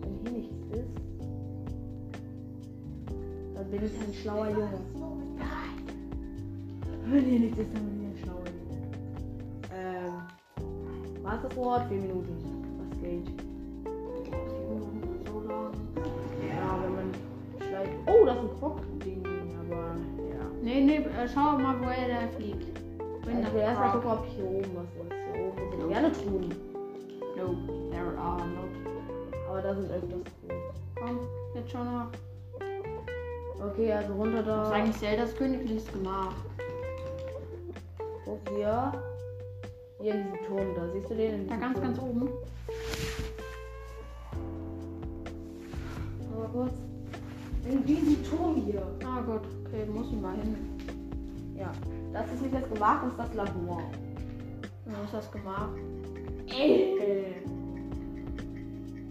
Wenn 0.00 0.18
hier 0.22 0.32
nichts 0.32 0.56
ist, 0.72 0.88
dann 3.54 3.70
bin 3.70 3.84
ich 3.84 3.92
ein 3.92 4.14
schlauer 4.14 4.48
Junge. 4.50 4.80
Wenn 7.06 7.24
hier 7.24 7.40
nichts 7.40 7.58
ist, 7.58 7.74
dann 7.74 7.84
bin 7.84 8.00
ich 8.02 8.08
ein 8.08 8.24
schlauer 8.24 8.44
Junge. 8.46 8.80
Ähm. 9.74 10.40
Masterwort, 11.22 11.88
4 11.88 12.00
Minuten. 12.00 12.49
Äh, 21.20 21.28
schau 21.28 21.58
mal, 21.58 21.78
woher 21.80 22.06
der 22.06 22.28
fliegt. 22.30 22.80
Wenn 23.26 23.42
Ich 23.42 23.52
will 23.52 23.60
erst 23.60 23.78
mal 23.78 23.90
gucken, 23.90 24.10
ob 24.10 24.26
hier 24.26 24.44
oben 24.44 24.70
was 24.74 24.84
ist. 25.04 25.12
Hier 25.34 25.44
oben 25.44 25.70
sind 25.70 25.88
gerne 25.90 26.12
Truhen. 26.12 26.54
No, 27.36 27.90
there 27.90 28.18
are 28.18 28.46
not. 28.46 28.94
Aber 29.48 29.60
da 29.60 29.74
sind 29.74 29.90
öfters 29.90 30.08
Truhen. 30.08 30.62
Komm, 30.98 31.18
jetzt 31.54 31.70
schon 31.70 31.84
nach. 31.84 32.08
Okay, 33.62 33.92
also 33.92 34.14
runter 34.14 34.42
Das 34.42 34.62
ist 34.64 34.70
da. 34.70 34.76
eigentlich 34.76 34.96
Zeldas 34.96 35.36
königliches 35.36 35.92
Gemach. 35.92 36.32
Guck 38.24 38.48
hier. 38.48 38.92
Hier 40.00 40.14
in 40.14 40.22
diesem 40.22 40.46
Turm 40.46 40.74
da. 40.74 40.88
Siehst 40.94 41.10
du 41.10 41.14
den? 41.16 41.48
Da 41.48 41.56
ganz, 41.56 41.74
Turm? 41.74 41.84
ganz 41.84 41.98
oben. 41.98 42.28
Aber 46.34 46.48
kurz. 46.48 46.72
In 47.70 47.84
diesem 47.84 48.24
Turm 48.24 48.62
hier. 48.64 48.82
Ah 49.04 49.20
gut, 49.20 49.42
okay, 49.66 49.84
muss 49.84 50.06
ich 50.10 50.18
mal 50.18 50.34
hin. 50.36 50.79
Ja. 51.60 51.70
Das 52.12 52.32
ist 52.32 52.40
nicht 52.40 52.54
das 52.54 52.68
Gemach, 52.72 53.02
das 53.02 53.10
ist 53.12 53.18
das 53.18 53.34
Labor. 53.34 53.82
Wo 54.86 55.04
ist 55.04 55.12
das 55.12 55.30
Gemach? 55.30 55.68
Ey. 56.46 57.34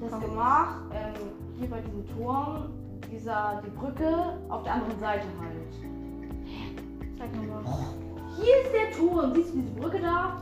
Das 0.02 0.12
Komm. 0.12 0.22
Gemach, 0.22 0.82
ähm, 0.92 1.14
hier 1.60 1.70
bei 1.70 1.82
diesem 1.82 2.08
Turm, 2.18 2.72
dieser, 3.12 3.62
die 3.64 3.70
Brücke 3.70 4.38
auf 4.50 4.64
der 4.64 4.74
anderen 4.74 5.00
Seite 5.00 5.26
halt. 5.40 5.74
Zeig 7.20 7.36
nochmal. 7.36 7.64
Hier 8.38 8.56
ist 8.64 8.74
der 8.74 8.92
Turm. 8.98 9.34
Siehst 9.36 9.54
du 9.54 9.60
diese 9.60 9.74
Brücke 9.76 10.00
da? 10.00 10.38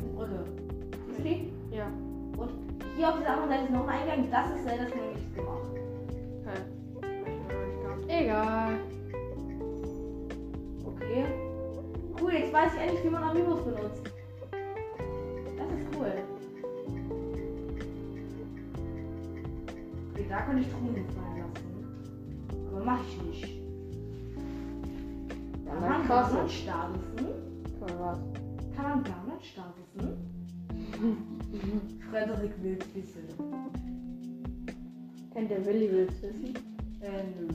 Die 0.00 0.06
Brücke. 0.06 0.44
Siehst 1.08 1.18
du 1.18 1.22
die? 1.24 1.52
Ja, 1.72 1.86
Und 2.36 2.50
hier 2.96 3.08
auf 3.08 3.18
dieser 3.18 3.30
anderen 3.30 3.48
Seite 3.50 3.64
ist 3.64 3.70
noch 3.72 3.88
ein 3.88 4.08
Eingang. 4.08 4.30
Das 4.30 4.50
ist 4.50 4.66
ja 4.66 4.84
das 4.84 4.94
nämlich 4.94 5.34
gemacht. 5.34 5.62
okay. 6.96 8.24
Egal. 8.24 8.78
Cool, 12.32 12.38
jetzt 12.38 12.52
weiß 12.54 12.72
ich 12.74 12.80
endlich, 12.80 13.04
wie 13.04 13.10
man 13.10 13.24
Amiibos 13.24 13.62
benutzt. 13.62 14.02
Das 15.58 15.66
ist 15.70 15.86
cool. 15.98 16.12
Okay, 20.14 20.26
da 20.30 20.40
könnte 20.40 20.62
ich 20.62 20.68
Truhen 20.68 20.94
fallen 21.10 21.36
lassen. 21.40 22.68
Aber 22.70 22.84
mach 22.86 23.00
ich 23.06 23.22
nicht. 23.22 23.60
Kann 25.66 25.82
Ja, 25.82 25.88
man 25.90 26.06
krass. 26.06 26.32
Garnet 26.32 26.50
starten? 26.50 27.26
Für 27.78 28.00
was? 28.00 28.18
Kann 28.76 28.84
man 28.84 29.04
Garnet 29.04 29.44
starten? 29.44 30.16
Frederik 32.10 32.52
will 32.62 32.78
wissen. 32.94 33.28
Kennt 35.34 35.50
der 35.50 35.66
Willi 35.66 35.90
will's 35.92 36.22
wissen? 36.22 36.54
Äh, 37.02 37.24
nö. 37.38 37.48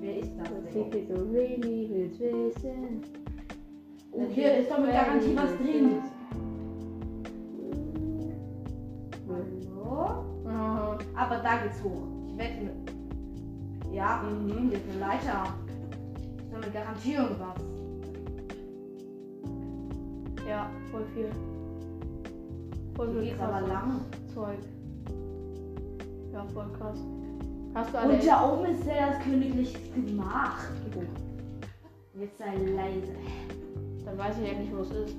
Wer 0.00 0.18
ist 0.18 0.32
das 0.38 0.48
Das 0.50 0.72
denn? 0.74 0.90
geht 0.90 1.08
so 1.08 1.32
Willi 1.32 1.88
will's 1.90 2.18
wissen. 2.20 3.00
Oh, 4.16 4.26
hier 4.32 4.58
ist 4.58 4.70
doch 4.70 4.78
mit 4.78 4.92
Garantie 4.92 5.36
was 5.36 5.56
drin. 5.56 6.00
Hallo? 9.28 10.24
Aha. 10.46 10.98
Aber 11.16 11.36
da 11.38 11.56
geht's 11.62 11.82
hoch. 11.82 12.02
Ich 12.28 12.38
wette 12.38 12.62
mit. 12.62 13.92
Ja, 13.92 14.22
mhm, 14.22 14.68
hier 14.68 14.78
ist 14.78 14.88
eine 14.90 15.00
Leiter. 15.00 15.54
Ist 16.38 16.52
doch 16.52 16.60
mit 16.60 16.72
Garantie 16.72 17.14
irgendwas. 17.14 17.54
Ja, 20.48 20.70
voll 20.92 21.04
viel. 21.14 21.30
Voll 22.94 23.08
Hier 23.08 23.20
viel 23.20 23.30
geht's 23.30 23.40
aber 23.40 23.66
lang. 23.66 24.00
Zeug. 24.32 24.58
Ja, 26.32 26.44
voll 26.54 26.70
krass. 26.78 26.98
Hast 27.74 27.92
du 27.92 27.98
alle. 27.98 28.12
Und 28.14 28.26
da 28.26 28.48
oben 28.48 28.66
ist 28.66 28.86
ja 28.86 29.10
das 29.10 29.24
königliche 29.24 29.78
Gemach. 29.92 30.66
Jetzt 32.14 32.38
sei 32.38 32.54
leise. 32.54 33.12
Dann 34.04 34.18
weiß 34.18 34.38
ich 34.38 34.50
endlich, 34.50 34.70
wo 34.74 34.82
es 34.82 34.90
ist. 34.90 35.16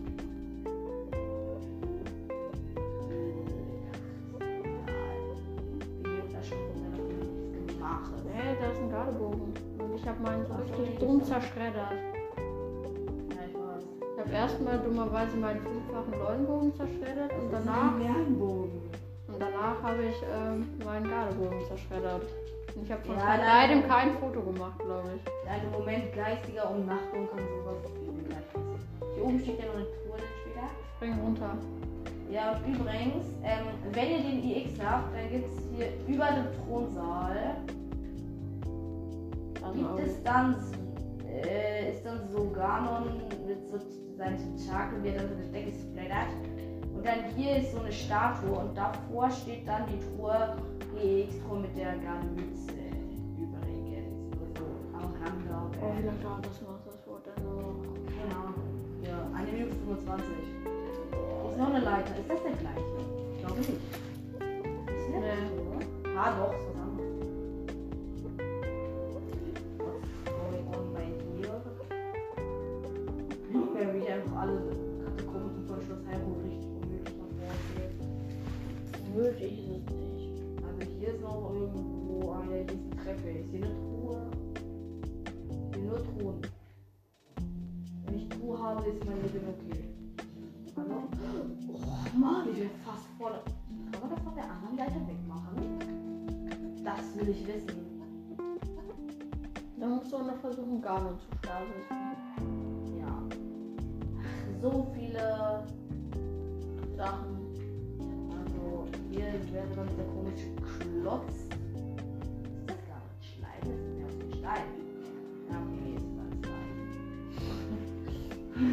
Hey, 8.34 8.56
da 8.60 8.72
ist 8.72 8.80
ein 8.80 8.92
Gardebogen. 8.92 9.54
Und 9.80 9.96
ich 9.96 10.08
habe 10.08 10.22
meinen 10.22 10.46
so 10.46 10.54
richtig 10.54 11.00
dumm 11.00 11.24
zerschreddert. 11.24 11.92
Ja, 13.32 13.42
ich 14.14 14.20
habe 14.20 14.32
erstmal 14.32 14.80
dummerweise 14.80 15.38
meinen 15.38 15.62
fünffachen 15.62 16.20
Leuenbogen 16.20 16.74
zerschreddert 16.76 17.32
und 17.34 17.52
danach, 17.52 17.94
und 17.96 19.40
danach 19.40 19.82
habe 19.82 20.04
ich 20.04 20.16
ähm, 20.24 20.68
meinen 20.84 21.10
Gardebogen 21.10 21.66
zerschreddert. 21.68 22.24
Und 22.76 22.84
ich 22.84 22.92
habe 22.92 23.02
von 23.04 23.16
Ja, 23.18 23.38
beidem 23.38 23.88
kein 23.88 24.18
Foto 24.18 24.42
gemacht, 24.42 24.80
glaube 24.80 25.10
ich. 25.16 25.22
In 25.44 25.50
einem 25.50 25.72
Moment 25.72 26.14
geistiger 26.14 26.70
Umnachtung 26.70 27.28
kann 27.30 27.40
sowas 27.40 28.05
oben 29.26 29.40
steht 29.40 29.60
ja 29.60 29.66
noch 29.66 29.76
eine 29.76 29.86
Truhe 29.86 30.18
dann 30.18 30.34
später. 30.42 30.68
Spring 30.96 31.14
runter. 31.20 31.58
Ja, 32.32 32.54
und 32.54 32.74
übrigens, 32.74 33.26
ähm, 33.44 33.68
wenn 33.92 34.12
ihr 34.12 34.18
den 34.20 34.44
IX 34.44 34.80
habt, 34.84 35.16
dann 35.16 35.30
gibt 35.30 35.52
es 35.54 35.64
hier 35.76 35.88
über 36.08 36.26
dem 36.26 36.48
Thronsaal, 36.66 37.58
Also, 39.62 39.80
gibt 39.80 40.00
es 40.08 40.24
dann, 40.24 40.56
äh, 41.28 41.92
ist 41.92 42.06
dann 42.06 42.30
so 42.32 42.50
Ganon 42.52 43.22
mit 43.48 43.60
so 43.72 43.80
seinen 44.18 44.38
Tentakeln, 44.38 45.04
wie 45.04 45.10
er 45.10 45.20
dann 45.20 45.30
so 45.30 45.36
eine 45.36 45.46
Decke 45.46 45.72
splattert. 45.72 46.30
Und 46.96 47.06
dann 47.06 47.26
hier 47.36 47.58
ist 47.58 47.74
so 47.74 47.80
eine 47.82 47.92
Statue 47.92 48.58
und 48.58 48.78
davor 48.78 49.30
steht 49.30 49.68
dann 49.68 49.84
die 49.88 50.00
Truhe 50.00 50.56
GX-Truhe 50.94 51.60
mit 51.60 51.76
der 51.78 51.98
Garnmütze. 51.98 52.72
Übrigens, 53.38 54.32
so 54.58 54.66
am 54.94 55.14
Rand 55.22 55.76
oh, 55.82 55.98
wie 55.98 56.06
lange 56.06 56.20
dauert 56.20 56.46
das 56.46 56.62
noch? 56.62 56.75
eine 59.46 59.58
Minute 59.58 59.76
25. 59.76 60.26
Ist 61.50 61.58
noch 61.58 61.70
eine 61.74 61.80
Leiter. 61.86 62.18
Ist 62.20 62.30
das 62.30 62.42
der 62.44 62.52
gleiche? 62.54 62.82
Ich 63.34 63.40
glaube 63.40 63.60
nicht. 63.60 63.70
Ist 63.70 65.10
eine. 65.14 65.34
Ah, 66.18 66.32
doch, 66.38 66.54
ist 66.54 66.66
was 66.70 66.78
anderes. 66.82 67.14
Going 70.26 70.68
on 70.74 70.86
bei 70.94 71.06
dir? 71.38 71.54
Wenn 73.74 74.00
mich 74.00 74.08
einfach 74.10 74.36
alle 74.38 74.58
Katakomben 75.04 75.68
von 75.68 75.78
Schloss 75.82 76.04
Heilbronn 76.08 76.42
richtig 76.42 76.70
unmöglich 76.82 77.16
von 77.16 77.30
vorstellen. 77.40 77.96
Unmöglich 79.14 79.54
ist 79.60 79.70
es 79.70 79.96
nicht. 79.96 80.30
Also 80.66 80.80
hier 81.00 81.10
ist 81.10 81.22
noch 81.22 81.54
irgendwo 81.54 82.32
eine, 82.32 82.66
die 82.66 82.90
Treppe. 82.98 83.30
Ist 83.30 83.50
hier 83.52 83.64
eine 83.64 83.74
Treppe? 83.74 83.95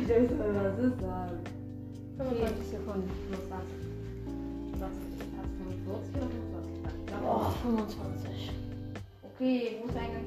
Ich 0.02 0.08
denke, 0.08 0.34
was 0.36 0.78
ist 0.84 0.98
das? 1.00 1.30
25 2.18 2.66
Sekunden. 2.66 3.08
25. 3.30 3.70
20, 4.78 4.98
hast 5.38 5.52
du 5.54 5.62
45 5.62 6.16
oder 6.18 6.26
25? 6.26 6.90
Ich 6.98 7.06
glaube, 7.06 7.22
Oh, 7.24 7.50
25. 7.62 8.50
Okay, 9.22 9.76
wo 9.80 9.86
ist 9.86 9.94
der 9.94 10.02
Eingang 10.02 10.26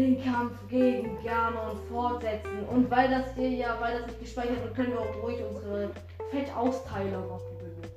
den 0.00 0.24
Kampf 0.24 0.52
gegen 0.68 1.16
Ganon 1.24 1.76
fortsetzen. 1.90 2.64
Und 2.70 2.90
weil 2.90 3.08
das 3.10 3.34
hier 3.34 3.50
ja, 3.50 3.76
weil 3.80 3.98
das 3.98 4.06
nicht 4.06 4.20
gespeichert 4.20 4.62
wird, 4.62 4.74
können 4.74 4.92
wir 4.92 5.00
auch 5.00 5.22
ruhig 5.22 5.38
unsere 5.48 5.90
Fettausteilerwaffe 6.30 7.54
benutzen. 7.58 7.90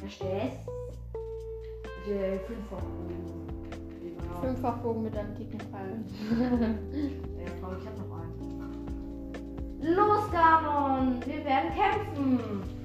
Verstehst? 0.00 0.66
Der 2.08 2.40
Fünferbogen. 2.40 3.46
Ja, 4.02 4.40
Fünffachbogen 4.40 5.02
mit 5.02 5.16
antiken 5.16 5.60
Pfeilen. 5.60 6.04
ja, 7.38 7.50
Frau, 7.60 7.72
ich 7.80 7.86
hab 7.86 7.98
noch 7.98 8.16
einen. 8.16 8.36
Los, 9.80 10.30
Ganon! 10.32 11.20
Wir 11.26 11.44
werden 11.44 11.70
kämpfen! 11.74 12.75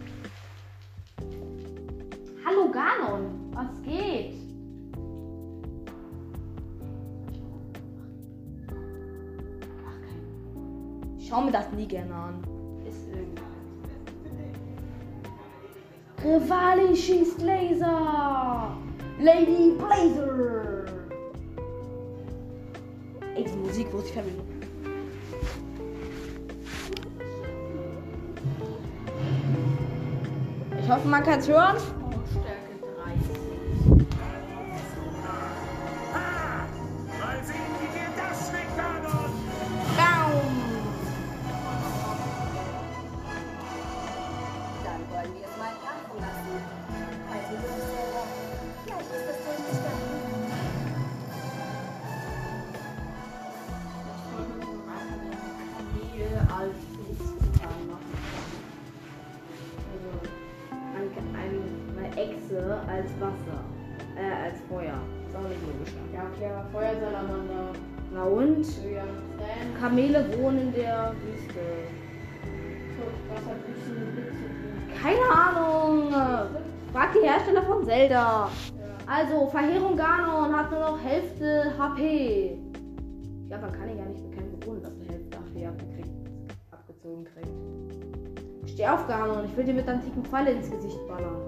Kein. 11.31 11.38
Ich 11.38 11.38
schau 11.38 11.41
mir 11.41 11.51
das 11.51 11.71
nie 11.71 11.88
gerne 11.88 12.13
an. 12.13 12.43
Ist 12.88 13.07
irgendwie. 13.07 13.41
Rivali 16.23 16.95
schießt 16.95 17.41
Laser! 17.41 18.77
Lady 19.19 19.75
Blazer! 19.77 20.86
Ey, 23.36 23.45
die 23.45 23.58
Musik 23.58 23.91
muss 23.93 24.06
ich 24.06 24.13
verbinden. 24.13 24.62
Ich 30.79 30.89
hoffe, 30.89 31.08
man 31.08 31.23
kann 31.23 31.39
es 31.39 31.47
hören. 31.47 31.77
Ja. 78.12 78.50
Also, 79.08 79.47
Verheerung 79.47 79.95
Ganon 79.95 80.54
hat 80.54 80.69
nur 80.69 80.82
noch 80.82 81.02
Hälfte 81.02 81.71
HP. 81.78 82.58
Ja, 83.47 83.58
man 83.58 83.71
kann 83.71 83.88
ihn 83.89 83.97
gar 84.00 84.06
nicht 84.08 84.30
bekämpfen, 84.30 84.60
ohne 84.67 84.82
dass 84.82 84.91
er 85.00 85.13
Hälfte 85.13 85.38
HP 85.38 85.65
abgekriegt, 85.65 86.10
abgezogen 86.71 87.24
kriegt. 87.24 88.69
Steh 88.69 88.86
auf, 88.86 89.08
Ganon. 89.08 89.45
Ich 89.45 89.56
will 89.56 89.63
dir 89.63 89.76
mit 89.76 89.88
antiken 89.88 90.26
Pfeile 90.26 90.52
ins 90.52 90.69
Gesicht 90.69 91.08
ballern. 91.08 91.41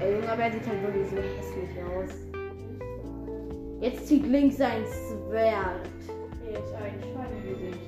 Ey, 0.00 0.14
Junge, 0.14 0.28
aber 0.28 0.42
er 0.42 0.52
sieht 0.52 0.66
halt 0.66 0.82
wirklich 0.82 1.08
so 1.10 1.16
hässlich 1.16 1.78
aus. 1.94 2.10
Jetzt 3.80 4.08
zieht 4.08 4.26
Link 4.26 4.52
sein 4.52 4.82
Schwert. 4.82 5.86
Ist 6.52 6.74
ein 6.74 7.00
Schweingesicht. 7.00 7.78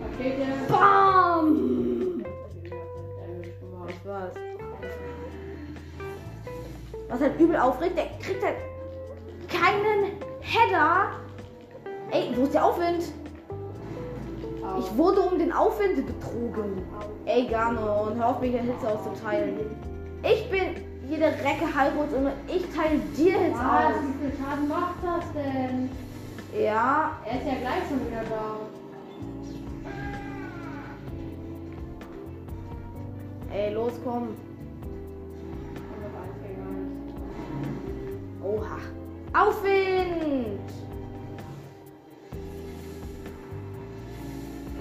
Was 0.00 0.14
steht 0.16 0.38
der? 0.38 0.76
BAM! 0.76 0.99
Was 7.20 7.28
halt 7.28 7.38
übel 7.40 7.56
aufregt, 7.56 7.98
der 7.98 8.06
kriegt 8.18 8.42
halt 8.42 8.56
keinen 9.48 10.12
Header. 10.40 11.10
Ey, 12.10 12.32
wo 12.34 12.44
ist 12.44 12.54
der 12.54 12.64
Aufwind? 12.64 13.12
Ich 14.78 14.96
wurde 14.96 15.20
um 15.20 15.38
den 15.38 15.52
Aufwind 15.52 16.06
betrogen. 16.06 16.82
Ey, 17.26 17.46
Ganon, 17.46 18.16
hör 18.16 18.28
auf, 18.28 18.40
mir 18.40 18.46
hier 18.48 18.62
Hitze 18.62 18.88
auszuteilen. 18.88 19.58
Ich 20.22 20.50
bin 20.50 20.60
der 21.20 21.32
Recke 21.32 21.66
Hyruls 21.66 22.14
und 22.14 22.30
ich 22.48 22.64
teile 22.74 22.98
dir 23.14 23.38
Hits 23.38 23.58
Was? 23.58 23.64
aus. 23.66 24.00
Wie 24.02 24.24
viel 24.24 24.32
Schaden 24.38 24.68
macht 24.68 24.94
das 25.02 25.24
denn? 25.34 25.90
Ja, 26.58 27.10
Er 27.26 27.38
ist 27.38 27.46
ja 27.46 27.54
gleich 27.60 27.86
schon 27.86 28.00
wieder 28.06 28.22
da. 28.30 28.56
ey, 33.54 33.74
los, 33.74 33.92
komm. 34.04 34.28
Oha. 38.50 38.78
Aufwind! 39.32 40.60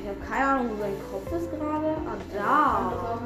Ich 0.02 0.08
habe 0.08 0.20
keine 0.28 0.46
Ahnung, 0.46 0.72
wo 0.72 0.82
sein 0.82 0.94
Kopf 1.12 1.32
ist 1.32 1.52
gerade. 1.52 1.88
Ah, 2.08 2.18
da. 2.36 3.20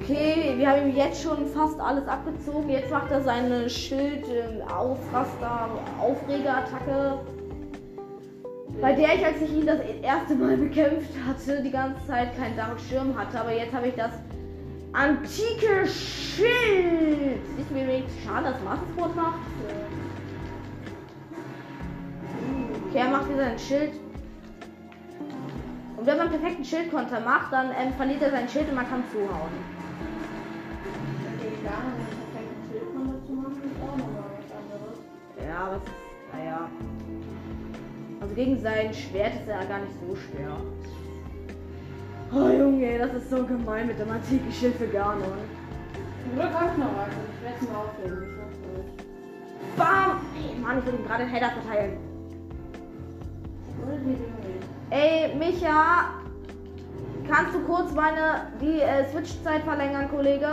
Okay, 0.00 0.54
wir 0.56 0.70
haben 0.70 0.88
ihm 0.88 0.96
jetzt 0.96 1.22
schon 1.22 1.46
fast 1.46 1.80
alles 1.80 2.06
abgezogen. 2.06 2.70
Jetzt 2.70 2.90
macht 2.90 3.10
er 3.10 3.22
seine 3.22 3.68
Schild 3.68 4.24
ähm, 4.28 4.62
Aufraster 4.68 5.68
Aufregerattacke. 6.00 7.18
Bei 8.80 8.92
der 8.92 9.14
ich, 9.16 9.26
als 9.26 9.40
ich 9.42 9.52
ihn 9.52 9.66
das 9.66 9.80
erste 10.02 10.36
Mal 10.36 10.56
bekämpft 10.68 11.10
hatte, 11.26 11.62
die 11.62 11.70
ganze 11.70 12.06
Zeit 12.06 12.36
keinen 12.38 12.56
Dark 12.56 12.78
Schirm 12.80 13.18
hatte. 13.18 13.40
Aber 13.40 13.52
jetzt 13.52 13.74
habe 13.74 13.88
ich 13.88 13.94
das 13.96 14.12
antike 14.92 15.86
Schild. 15.86 17.40
Siehst 17.56 17.70
du, 17.70 17.74
wie 17.74 17.86
wenig 17.86 18.04
Schaden 18.24 18.52
das 18.52 18.62
Mastersport 18.62 19.16
macht? 19.16 19.40
Okay, 22.88 22.98
er 22.98 23.10
macht 23.10 23.26
hier 23.26 23.36
sein 23.36 23.58
Schild. 23.58 23.92
Und 25.96 26.06
wenn 26.06 26.16
man 26.16 26.30
perfekten 26.30 26.64
Schildkonter 26.64 27.20
macht, 27.20 27.52
dann 27.52 27.70
ähm, 27.78 27.92
verliert 27.94 28.22
er 28.22 28.30
sein 28.30 28.48
Schild 28.48 28.68
und 28.68 28.76
man 28.76 28.88
kann 28.88 29.02
zuhauen. 29.10 29.52
Ist 31.40 31.64
was. 31.64 32.08
Ja, 35.46 35.70
es 35.76 35.82
ist, 35.82 35.92
naja. 36.32 36.68
Also 38.20 38.34
gegen 38.34 38.60
sein 38.60 38.94
Schwert 38.94 39.34
ist 39.34 39.48
er 39.48 39.64
gar 39.66 39.80
nicht 39.80 39.92
so 40.00 40.16
schwer. 40.16 40.56
Oh 42.30 42.48
Junge, 42.50 42.98
das 42.98 43.14
ist 43.14 43.30
so 43.30 43.42
gemein 43.42 43.86
mit 43.86 43.98
dem 43.98 44.10
antiken 44.10 44.52
Schild 44.52 44.76
für 44.76 44.86
Ganon. 44.86 45.22
Zum 46.22 46.34
Glück 46.34 46.52
habe 46.52 46.70
ich 46.72 46.78
noch 46.78 46.90
was. 46.94 47.08
Ich 47.08 47.42
werde 47.42 47.56
es 47.58 47.68
mal 47.68 47.78
aufheben. 47.78 48.22
Ich 48.52 48.76
nicht. 48.76 49.78
Bam! 49.78 50.20
Ey, 50.36 50.60
Mann, 50.60 50.78
ich 50.78 50.86
will 50.86 50.94
ihm 50.94 51.06
gerade 51.06 51.22
einen 51.22 51.32
Header 51.32 51.50
verteilen. 51.50 51.96
Ey, 54.90 55.34
Micha, 55.36 56.10
kannst 57.26 57.54
du 57.54 57.60
kurz 57.60 57.92
meine 57.94 58.52
die 58.60 58.80
äh, 58.80 59.08
Switch-Zeit 59.10 59.62
verlängern, 59.62 60.10
Kollege? 60.10 60.50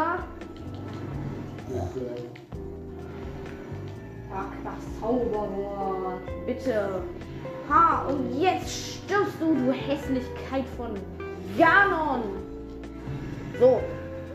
Fuck, 4.29 4.51
das 4.63 4.99
Zauberwort. 5.01 6.21
Bitte. 6.45 7.01
Ha, 7.69 8.05
und 8.07 8.39
jetzt 8.39 8.69
stirbst 8.69 9.41
du, 9.41 9.55
du 9.55 9.73
Hässlichkeit 9.73 10.65
von 10.77 10.91
Ganon. 11.57 12.23
So, 13.59 13.81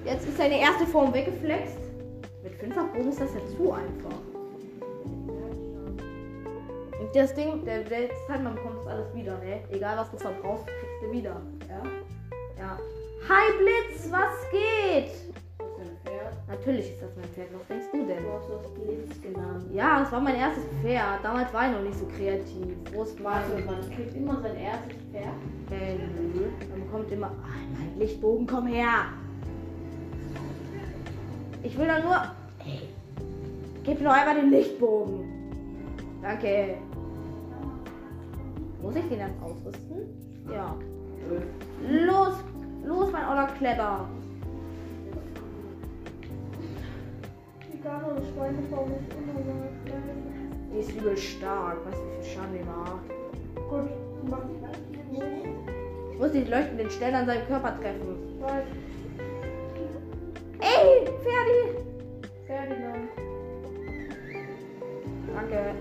jetzt 0.04 0.26
ist 0.26 0.38
deine 0.38 0.59
erste 0.59 0.87
Form 0.87 1.12
weggeflext. 1.12 1.76
Mit 2.42 2.54
5 2.54 2.74
Bogen 2.74 3.11
ist 3.11 3.20
das 3.20 3.35
ja 3.35 3.40
zu 3.56 3.72
einfach. 3.72 4.16
Und 6.98 7.14
das 7.14 7.35
Ding, 7.35 7.64
der, 7.64 7.83
der 7.85 8.02
jetzt 8.02 8.28
man 8.28 8.54
bekommt 8.54 8.78
das 8.80 8.87
alles 8.87 9.14
wieder, 9.14 9.37
ne? 9.38 9.61
Egal 9.70 9.98
was 9.98 10.11
du 10.11 10.16
verbrauchst, 10.16 10.66
kriegst 10.66 11.02
du 11.02 11.12
wieder. 11.12 11.42
Ja? 11.68 11.83
Ja. 12.59 12.78
Hi 13.28 13.52
Blitz, 13.59 14.11
was 14.11 14.50
geht? 14.50 15.12
Natürlich 16.50 16.90
ist 16.90 17.00
das 17.00 17.10
mein 17.14 17.28
Pferd. 17.28 17.48
Was 17.54 17.66
denkst 17.68 17.86
du 17.92 18.06
denn? 18.06 18.24
Du 18.24 18.32
hast 18.32 18.48
das 18.50 18.74
Blitz 18.74 19.22
genannt. 19.22 19.64
Ja, 19.72 20.00
das 20.00 20.10
war 20.10 20.20
mein 20.20 20.34
erstes 20.34 20.64
Pferd. 20.82 21.22
Damals 21.22 21.54
war 21.54 21.68
ich 21.68 21.76
noch 21.76 21.82
nicht 21.82 21.96
so 21.96 22.06
kreativ. 22.06 22.74
Wo 22.92 23.04
ist 23.04 23.20
mein... 23.20 23.64
man 23.66 23.80
kriegt 23.94 24.16
immer 24.16 24.40
sein 24.40 24.56
erstes 24.56 24.96
Pferd. 25.12 25.26
Äh, 25.70 25.94
nö. 25.94 26.48
Man 26.70 26.82
bekommt 26.84 27.12
immer... 27.12 27.28
Ah, 27.28 27.56
mein 27.78 27.98
Lichtbogen, 28.00 28.48
komm 28.48 28.66
her! 28.66 29.04
Ich 31.62 31.78
will 31.78 31.86
doch 31.86 32.02
nur... 32.02 32.16
Ey. 32.64 32.80
Gib 33.84 34.00
mir 34.00 34.08
doch 34.08 34.14
einmal 34.14 34.34
den 34.34 34.50
Lichtbogen. 34.50 35.20
Danke. 36.20 36.78
Muss 38.82 38.96
ich 38.96 39.08
den 39.08 39.18
dann 39.20 39.32
ausrüsten? 39.40 39.98
Ja. 40.52 40.74
Los! 41.88 42.34
Los, 42.84 43.12
mein 43.12 43.28
Oller 43.28 43.46
Kletter! 43.56 44.08
Garne 47.83 48.09
und 48.09 48.25
Schweineform 48.35 48.90
ist 48.90 49.14
immer 49.14 49.40
so 49.40 49.53
Die 50.73 50.79
ist 50.81 50.93
übel 50.93 51.16
stark. 51.16 51.79
Weißt 51.87 51.97
du, 51.97 52.03
wie 52.03 52.23
viel 52.23 52.35
Schaden 52.35 52.59
die 52.59 52.64
macht? 52.64 53.09
Gut, 53.71 53.88
mach 54.29 54.38
ich 54.45 56.12
Ich 56.12 56.19
muss 56.19 56.33
die 56.33 56.45
leuchtenden 56.45 56.90
Stellen 56.90 57.14
an 57.14 57.27
seinem 57.27 57.47
Körper 57.47 57.81
treffen. 57.81 58.19
Ey, 60.61 61.07
Ferdi! 61.23 61.79
Ferdinand. 62.47 63.09
Danke. 65.35 65.75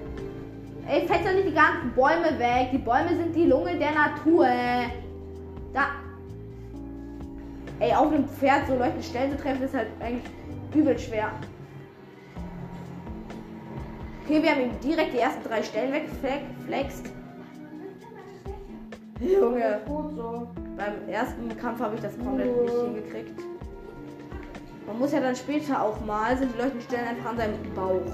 Ey, 0.88 1.06
fetzt 1.06 1.26
doch 1.28 1.34
nicht 1.34 1.48
die 1.50 1.54
ganzen 1.54 1.92
Bäume 1.96 2.40
weg. 2.40 2.70
Die 2.72 2.78
Bäume 2.78 3.10
sind 3.10 3.36
die 3.36 3.46
Lunge 3.46 3.78
der 3.78 3.92
Natur. 3.92 4.48
Da. 5.74 5.88
Ey, 7.80 7.94
auf 7.94 8.08
einem 8.08 8.28
Pferd 8.28 8.68
so 8.68 8.76
leuchtende 8.76 9.04
Stellen 9.04 9.32
zu 9.32 9.38
treffen, 9.38 9.64
ist 9.64 9.74
halt 9.74 9.88
eigentlich 10.00 10.32
übel 10.74 10.98
schwer. 10.98 11.32
Okay, 14.30 14.44
wir 14.44 14.52
haben 14.52 14.62
ihm 14.62 14.80
direkt 14.84 15.13
die 15.13 15.18
ersten 15.18 15.42
drei 15.44 15.63
Stellen 15.63 15.92
weggeflext. 15.92 17.04
Junge, 19.20 19.80
so. 19.88 20.48
beim 20.78 21.10
ersten 21.10 21.58
Kampf 21.58 21.80
habe 21.80 21.96
ich 21.96 22.02
das 22.02 22.15
komplett 22.15 22.56
nicht 22.62 22.76
hingekriegt. 22.76 23.42
Man 24.86 25.00
muss 25.00 25.13
ja 25.13 25.20
dann 25.20 25.36
später 25.36 25.82
auch 25.82 26.00
mal, 26.06 26.38
sind 26.38 26.54
die 26.54 26.58
leuchtenden 26.60 26.82
Stellen 26.82 27.08
einfach 27.08 27.32
an 27.32 27.38
seinem 27.38 27.74
Bauch. 27.74 28.06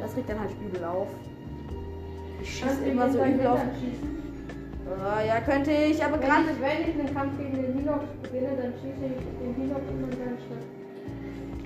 Das 0.00 0.16
regt 0.16 0.30
dann 0.30 0.38
halt 0.38 0.52
übel 0.64 0.84
auf. 0.84 1.08
Ich 2.40 2.58
schieße 2.58 2.84
immer 2.84 3.10
so 3.10 3.24
übel 3.24 3.44
auf. 3.44 3.60
Ah, 5.02 5.20
ja, 5.20 5.40
könnte 5.40 5.72
ich, 5.72 6.04
aber 6.04 6.18
gerade. 6.18 6.44
wenn 6.60 6.88
ich 6.88 6.96
einen 6.96 7.12
Kampf 7.12 7.36
gegen 7.38 7.60
den 7.60 7.72
Hinox 7.76 8.04
beginne, 8.22 8.50
dann 8.56 8.72
schieße 8.74 9.04
ich 9.04 9.38
den 9.40 9.54
Hinox 9.56 9.80
immer 9.90 10.12
in 10.12 10.16
seinen 10.16 10.85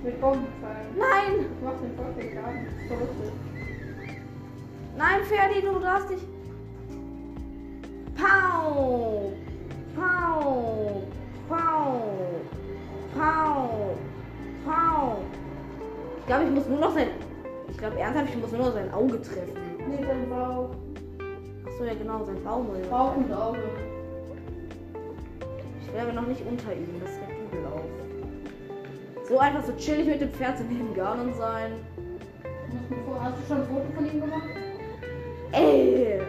Mit 0.02 0.20
Bombenpfeilen. 0.20 0.96
Nein! 0.96 1.46
Ich 1.46 1.62
mach 1.62 1.74
den 1.78 2.32
Schaden. 2.32 2.66
Verrückt. 2.88 3.32
Nein, 4.96 5.24
Ferdi, 5.24 5.60
du 5.60 5.78
darfst 5.78 6.10
dich. 6.10 6.22
Pau! 8.14 9.32
Pau! 9.94 11.02
Pau! 11.48 12.02
Pau! 13.14 13.96
Pau! 14.64 15.18
Ich 16.18 16.26
glaube, 16.26 16.44
ich 16.44 16.50
muss 16.50 16.68
nur 16.68 16.78
noch 16.78 16.94
sein. 16.94 17.08
Ich 17.68 17.76
glaube 17.78 17.98
ernsthaft, 17.98 18.30
ich 18.30 18.40
muss 18.40 18.52
nur 18.52 18.66
noch 18.66 18.72
sein 18.72 18.92
Auge 18.92 19.20
treffen. 19.20 19.54
Nee, 19.88 20.04
dein 20.06 20.28
Bauch. 20.30 20.70
Achso, 21.66 21.84
ja 21.84 21.94
genau, 21.94 22.24
sein 22.24 22.38
was. 22.44 22.88
Bauch 22.88 23.16
und 23.16 23.32
Auge. 23.32 23.58
Ich 25.82 25.92
will 25.92 26.00
aber 26.00 26.12
noch 26.12 26.26
nicht 26.26 26.42
unter 26.46 26.72
ihm, 26.72 27.00
das 27.00 27.10
regt 27.10 27.52
übel 27.52 27.66
auf. 27.66 28.09
So 29.30 29.38
einfach 29.38 29.62
so 29.62 29.72
chillig 29.76 30.08
mit 30.08 30.20
dem 30.20 30.32
Pferd 30.32 30.58
zu 30.58 30.64
neben 30.64 30.92
Garnon 30.92 31.32
sein. 31.34 31.70
Hast 33.22 33.34
du 33.38 33.46
schon 33.46 33.58
ein 33.58 33.68
Foto 33.68 33.86
von 33.94 34.04
ihm 34.04 34.20
gemacht? 34.22 34.42
Ey! 35.52 36.20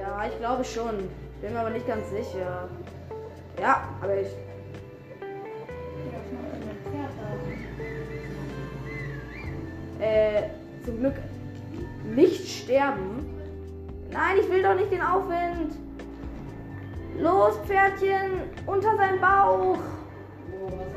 Ja, 0.00 0.26
ich 0.28 0.38
glaube 0.38 0.64
schon. 0.64 1.08
Bin 1.40 1.52
mir 1.52 1.58
aber 1.58 1.70
nicht 1.70 1.88
ganz 1.88 2.08
sicher. 2.08 2.68
Ja, 3.60 3.88
aber 4.00 4.20
ich. 4.20 4.28
Äh, 9.98 10.42
zum 10.84 11.00
Glück 11.00 11.16
nicht 12.14 12.62
sterben. 12.62 13.26
Nein, 14.12 14.36
ich 14.40 14.48
will 14.48 14.62
doch 14.62 14.76
nicht 14.76 14.92
den 14.92 15.02
Aufwind. 15.02 15.74
Los, 17.18 17.58
Pferdchen, 17.66 18.42
unter 18.66 18.96
seinen 18.96 19.20
Bauch. 19.20 19.78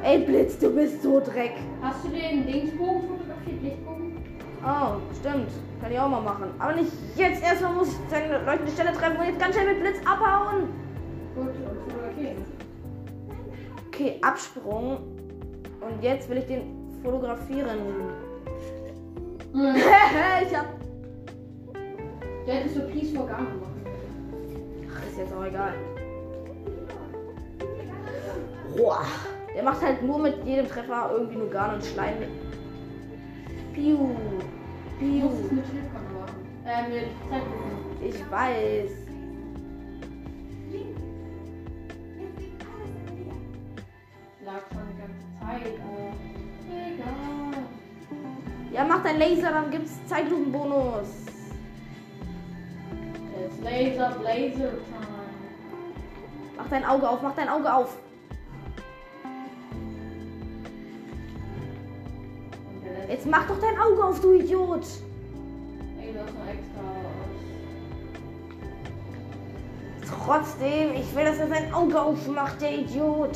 Oh, 0.02 0.06
Ey, 0.06 0.20
Blitz, 0.20 0.58
du 0.60 0.74
bist 0.74 1.02
so 1.04 1.20
Dreck. 1.20 1.54
Hast 1.82 2.06
du 2.06 2.10
den 2.10 2.46
Dingsbogen 2.46 3.02
fotografiert? 3.02 3.64
Lichtbogen? 3.64 4.18
Oh, 4.64 4.98
stimmt. 5.20 5.50
Kann 5.82 5.92
ich 5.92 6.00
auch 6.00 6.10
mal 6.10 6.22
machen. 6.22 6.52
Aber 6.60 6.74
nicht 6.74 6.92
jetzt. 7.16 7.44
Erstmal 7.44 7.74
muss 7.74 7.90
ich 7.90 7.96
seine 8.10 8.44
leuchtende 8.46 8.72
Stelle 8.72 8.94
treffen 8.94 9.18
und 9.18 9.26
jetzt 9.26 9.40
ganz 9.40 9.56
schnell 9.56 9.74
mit 9.74 9.82
Blitz 9.82 9.98
abhauen. 10.06 10.70
Gut, 11.36 11.52
fotografieren. 11.88 12.38
Okay, 13.88 14.20
Absprung. 14.22 14.98
Und 15.82 16.02
jetzt 16.04 16.30
will 16.30 16.38
ich 16.38 16.46
den 16.48 17.02
fotografieren. 17.04 17.80
ich 19.54 20.58
hab. 20.58 20.66
Der 22.46 22.56
hätte 22.56 22.70
so 22.70 22.82
Peace 22.82 23.12
for 23.12 23.26
machen 23.26 23.48
können. 23.48 24.90
Ach, 24.94 25.08
ist 25.08 25.18
jetzt 25.18 25.34
auch 25.34 25.46
egal. 25.46 25.74
Boah. 28.76 29.06
Der 29.56 29.64
macht 29.64 29.82
halt 29.82 30.04
nur 30.04 30.20
mit 30.20 30.46
jedem 30.46 30.68
Treffer 30.68 31.10
irgendwie 31.12 31.38
nur 31.38 31.50
Garn 31.50 31.76
und 31.76 31.86
Schleim. 31.86 32.18
Piu. 33.74 34.16
Piu. 35.00 35.30
Äh. 36.66 37.04
Ich 38.08 38.32
weiß. 38.32 38.92
Lag 44.46 44.62
schon 44.72 44.88
die 44.90 45.00
ganze 45.02 45.26
Zeit. 45.40 45.74
Äh, 46.72 46.94
egal. 46.94 47.64
Ja, 48.72 48.84
mach 48.84 49.04
dein 49.04 49.18
Laser, 49.18 49.52
dann 49.52 49.72
gibt's 49.72 49.94
Zeitlupenbonus. 50.08 51.08
It's 53.46 53.60
Laser 53.64 54.12
Blazer 54.20 54.70
Time. 54.70 55.20
Mach 56.56 56.68
dein 56.70 56.86
Auge 56.86 57.10
auf, 57.10 57.22
mach 57.22 57.36
dein 57.36 57.50
Auge 57.50 57.74
auf. 57.74 57.98
Jetzt 63.10 63.26
mach 63.26 63.48
doch 63.48 63.60
dein 63.60 63.78
Auge 63.80 64.04
auf, 64.04 64.22
du 64.22 64.34
Idiot. 64.34 64.86
Ey, 66.00 66.14
das 66.14 66.32
noch 66.32 66.48
extra. 66.48 66.84
Trotzdem, 70.24 70.94
ich 70.94 71.16
will, 71.16 71.26
dass 71.26 71.40
er 71.40 71.48
sein 71.48 71.74
Auge 71.74 72.00
aufmacht, 72.00 72.62
der 72.62 72.78
Idiot. 72.78 73.36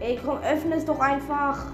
Ey, 0.00 0.18
komm, 0.22 0.38
öffne 0.38 0.74
es 0.74 0.84
doch 0.84 0.98
einfach. 0.98 1.66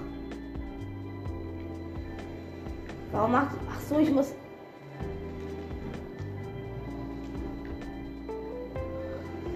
Warum 3.11 3.31
macht. 3.31 3.55
Ach 3.71 3.81
so, 3.89 3.97
ich 3.97 4.11
muss. 4.11 4.33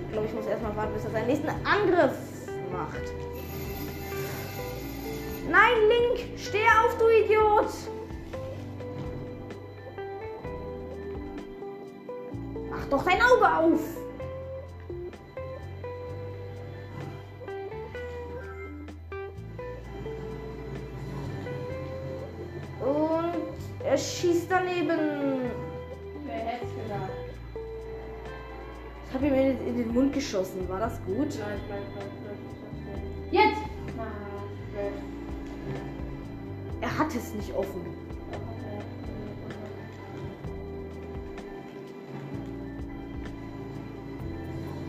Ich 0.06 0.12
glaube, 0.12 0.28
ich 0.28 0.34
muss 0.34 0.48
erstmal 0.48 0.76
warten, 0.76 0.94
bis 0.96 1.06
er 1.06 1.12
seinen 1.12 1.28
nächsten 1.28 1.50
Angriff 1.50 2.27
gemacht. 2.78 3.14
Nein, 5.50 5.78
Link, 5.88 6.38
steh 6.38 6.66
auf, 6.66 6.98
du 6.98 7.08
Idiot! 7.08 7.70
Mach 12.70 12.86
doch 12.90 13.04
dein 13.04 13.22
Auge 13.22 13.58
auf! 13.58 13.82
Und 22.80 23.86
er 23.86 23.98
schießt 23.98 24.48
daneben. 24.50 25.52
Ich 29.10 29.14
habe 29.14 29.28
ihm 29.28 29.34
in 29.66 29.78
den 29.78 29.94
Mund 29.94 30.14
geschossen. 30.14 30.68
War 30.68 30.80
das 30.80 31.02
gut? 31.06 31.30
Nein, 31.40 31.60
nein, 31.70 31.82
nein, 31.96 32.08
nein. 32.26 32.67
Hat 36.98 37.14
es 37.16 37.34
nicht 37.36 37.54
offen. 37.56 37.86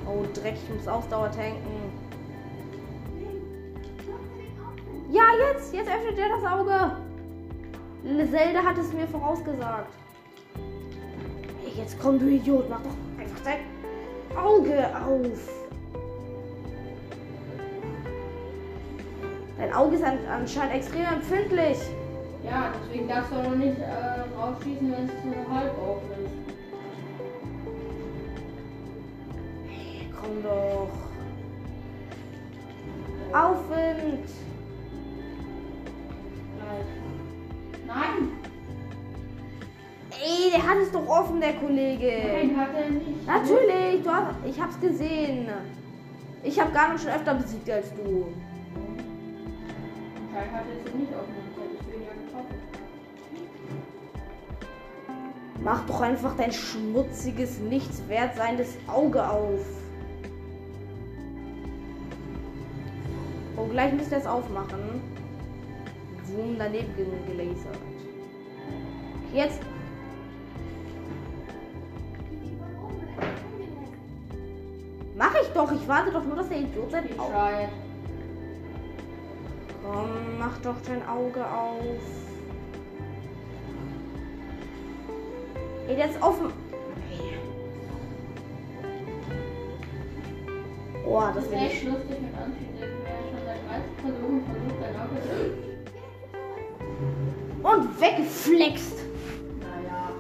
Oh, 0.07 0.25
Dreck, 0.33 0.55
ich 0.55 0.75
muss 0.75 0.89
Ausdauer 0.89 1.31
tanken. 1.31 1.93
Ja, 5.11 5.25
jetzt! 5.39 5.75
Jetzt 5.75 5.91
öffnet 5.91 6.19
er 6.19 6.29
das 6.29 6.51
Auge! 6.51 6.93
Zelda 8.31 8.63
hat 8.63 8.79
es 8.79 8.93
mir 8.93 9.07
vorausgesagt. 9.07 9.93
Hey, 11.63 11.73
jetzt 11.77 11.99
komm, 12.01 12.19
du 12.19 12.27
Idiot, 12.27 12.71
mach 12.71 12.81
doch 12.83 13.21
einfach 13.21 13.41
dein 13.45 13.61
Auge 14.37 14.87
auf. 14.97 15.59
Dein 19.59 19.73
Auge 19.75 19.97
ist 19.97 20.05
an, 20.05 20.19
anscheinend 20.31 20.75
extrem 20.75 21.05
empfindlich. 21.05 21.79
Ja, 22.51 22.73
deswegen 22.83 23.09
darfst 23.09 23.31
du 23.31 23.37
auch 23.37 23.43
noch 23.45 23.57
nicht 23.57 23.79
äh, 23.79 24.39
rausschießen, 24.39 24.93
wenn 24.93 25.05
es 25.05 25.13
zu 25.23 25.55
halb 25.55 25.79
auf 25.79 26.03
ist. 26.25 26.49
Komm 30.21 30.43
doch. 30.43 30.89
Aufwind. 33.39 34.29
Gleich. 36.57 36.89
Nein! 37.87 38.39
Ey, 40.11 40.51
der 40.51 40.67
hat 40.67 40.79
es 40.79 40.91
doch 40.91 41.07
offen, 41.07 41.41
der 41.41 41.53
Kollege. 41.55 42.13
Nein, 42.33 42.57
hat 42.57 42.75
er 42.75 42.91
nicht. 42.91 43.27
Natürlich, 43.27 44.03
du 44.03 44.11
hast, 44.11 44.35
ich 44.47 44.61
hab's 44.61 44.81
gesehen. 44.81 45.49
Ich 46.43 46.59
hab 46.59 46.73
gar 46.73 46.93
nicht 46.93 47.03
schon 47.03 47.13
öfter 47.13 47.35
besiegt 47.35 47.71
als 47.71 47.93
du. 47.95 48.27
Anscheinend 50.17 50.55
hat 50.55 50.65
er 50.67 50.87
es 50.87 50.95
nicht 50.95 51.13
offen. 51.13 51.48
Mach 55.63 55.85
doch 55.87 56.01
einfach 56.01 56.37
dein 56.37 56.53
schmutziges, 56.53 57.59
nichts 57.59 58.03
wert 58.09 58.37
seiendes 58.37 58.77
Auge 58.87 59.29
auf. 59.29 59.61
Oh, 63.57 63.67
gleich 63.67 63.93
müsst 63.93 64.13
ihr 64.13 64.19
es 64.19 64.27
aufmachen. 64.27 65.01
Zoom 66.27 66.57
daneben 66.59 66.95
ge- 66.95 67.07
gelasert. 67.27 67.77
Jetzt. 69.35 69.61
Mach 75.17 75.35
ich 75.43 75.49
doch. 75.49 75.73
Ich 75.73 75.89
warte 75.89 76.13
doch 76.13 76.25
nur, 76.25 76.37
dass 76.37 76.49
der 76.49 76.59
Idiot 76.61 76.91
sein 76.93 77.05
Auge. 77.19 77.69
Komm, 79.85 80.39
mach 80.39 80.57
doch 80.59 80.77
dein 80.87 81.07
Auge 81.09 81.45
auf. 81.45 82.28
Ey, 85.89 85.97
der 85.97 86.11
ist 86.11 86.23
offen. 86.23 86.53
Oh, 91.07 91.23
das 91.35 91.37
Das 91.37 91.47
ich. 91.47 91.61
echt 91.63 91.85
lustig 91.85 92.21
mit 92.21 92.35
Anfühlen. 92.37 92.99
Wer 93.03 93.21
schon 93.31 93.41
seit 93.47 93.61
30 93.67 93.97
Versuchen 94.03 94.43
versucht, 94.45 94.79
ein 94.85 94.97
Auge 95.01 95.17
zu. 95.23 95.37
Und 97.67 98.01
weggeflext. 98.01 98.99
Naja. 99.61 100.11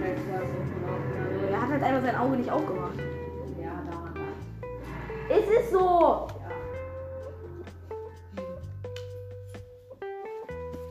Nicht. 0.00 1.52
Er 1.52 1.60
hat 1.60 1.68
halt 1.68 1.82
einfach 1.82 2.02
sein 2.02 2.16
Auge 2.16 2.36
nicht 2.36 2.50
aufgemacht. 2.50 2.98
Ja, 3.60 3.82
daran 3.90 4.14
lag 4.14 5.36
Es 5.36 5.46
ist 5.60 5.70
so. 5.72 6.28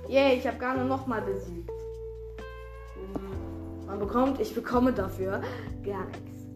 Yay, 0.07 0.37
ich 0.37 0.45
habe 0.45 0.57
Garne 0.57 0.85
nochmal 0.85 1.21
besiegt. 1.23 1.74
Man 3.95 4.07
bekommt, 4.07 4.41
ich 4.41 4.53
bekomme 4.53 4.91
dafür 4.91 5.41
gar 5.85 6.05
nichts. 6.07 6.49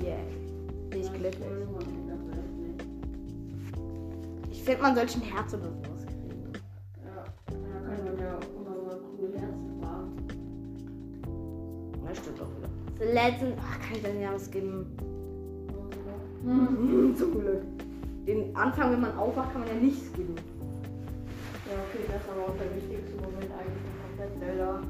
Yay. 0.00 0.22
Bin 0.88 1.00
ich 1.00 1.12
glücklich. 1.12 1.36
Ich 4.52 4.62
finde, 4.62 4.82
man 4.82 4.94
sollte 4.94 5.18
ein 5.18 5.22
Herz 5.22 5.52
oder 5.52 5.64
sowas 5.64 6.06
kriegen. 6.06 6.52
Ja, 7.04 7.24
da 7.48 7.96
kann 7.96 8.04
man 8.04 8.18
ja 8.20 8.36
auch 8.36 8.42
immer 8.54 8.76
mal 8.86 9.00
coole 9.00 9.32
Herzen 9.32 9.82
fragen. 9.82 10.12
Das 12.06 12.18
stimmt 12.18 12.40
auch 12.40 12.50
wieder. 12.56 13.12
Letzten. 13.12 13.54
Ach, 13.60 13.80
kann 13.80 13.96
ich 13.96 14.02
dann 14.04 14.20
ja 14.20 14.32
was 14.32 14.48
geben? 14.48 14.86
Mhm. 16.44 17.16
Zum 17.16 17.32
Glück. 17.32 17.62
Den 18.28 18.54
Anfang, 18.54 18.92
wenn 18.92 19.00
man 19.00 19.18
aufwacht, 19.18 19.50
kann 19.50 19.62
man 19.62 19.70
ja 19.70 19.74
nichts 19.74 20.12
geben. 20.12 20.36
Ja, 20.36 21.72
okay, 21.88 22.04
das 22.06 22.22
ist 22.22 22.28
aber 22.30 22.42
auch 22.42 22.56
der 22.56 22.76
wichtigste 22.76 23.16
Moment 23.16 23.50
eigentlich 23.50 23.82
komplett 24.06 24.38
Zelda. 24.38 24.82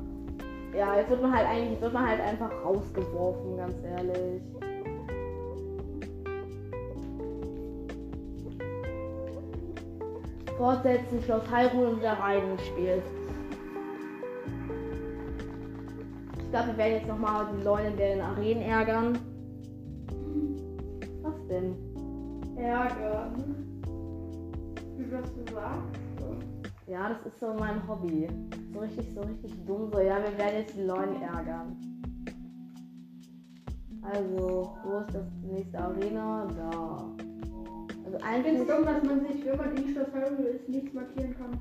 Ja, 0.76 0.94
jetzt 0.94 1.08
wird 1.08 1.22
man 1.22 1.34
halt 1.34 1.48
eigentlich, 1.48 1.80
wird 1.80 1.94
man 1.94 2.06
halt 2.06 2.20
einfach 2.20 2.50
rausgeworfen, 2.62 3.56
ganz 3.56 3.74
ehrlich. 3.82 4.42
Fortsetzen, 10.58 11.22
Schloss 11.22 11.44
Hyrule 11.50 11.90
und 11.90 11.98
wieder 12.00 12.12
rein 12.12 12.50
ins 12.50 12.66
Spiel. 12.66 13.02
Ich 16.38 16.50
glaube, 16.50 16.68
wir 16.68 16.76
werden 16.76 16.92
jetzt 16.92 17.08
nochmal 17.08 17.46
die 17.56 17.62
Leute 17.62 17.86
in 17.86 17.96
den 17.96 18.20
Arenen 18.20 18.62
ärgern. 18.62 19.18
Was 21.22 21.46
denn? 21.48 21.74
Ärger. 22.58 23.32
Wie 24.96 25.10
das 25.10 25.34
du 25.34 25.54
sagst. 25.54 25.95
Ja, 26.86 27.08
das 27.08 27.32
ist 27.32 27.40
so 27.40 27.52
mein 27.54 27.86
Hobby. 27.88 28.28
So 28.72 28.78
richtig, 28.80 29.08
so 29.14 29.20
richtig 29.22 29.52
dumm. 29.66 29.90
So, 29.92 30.00
ja, 30.00 30.18
wir 30.22 30.38
werden 30.38 30.58
jetzt 30.60 30.76
die 30.76 30.82
Leute 30.82 31.14
ärgern. 31.20 31.76
Also, 34.02 34.76
wo 34.84 34.98
ist 34.98 35.14
das 35.14 35.24
die 35.42 35.48
nächste 35.52 35.78
Arena? 35.80 36.46
Da. 36.56 37.10
Also 38.04 38.18
Ich 38.18 38.24
eigentlich. 38.24 38.58
finde 38.58 38.62
es 38.62 38.76
dumm, 38.76 38.84
dass 38.86 39.02
man 39.02 39.20
sich, 39.26 39.44
wenn 39.44 39.56
man 39.56 39.76
in 39.76 39.88
Schloss 39.88 40.12
Hyrule 40.14 40.48
ist, 40.50 40.68
nichts 40.68 40.92
markieren 40.94 41.34
kann. 41.36 41.58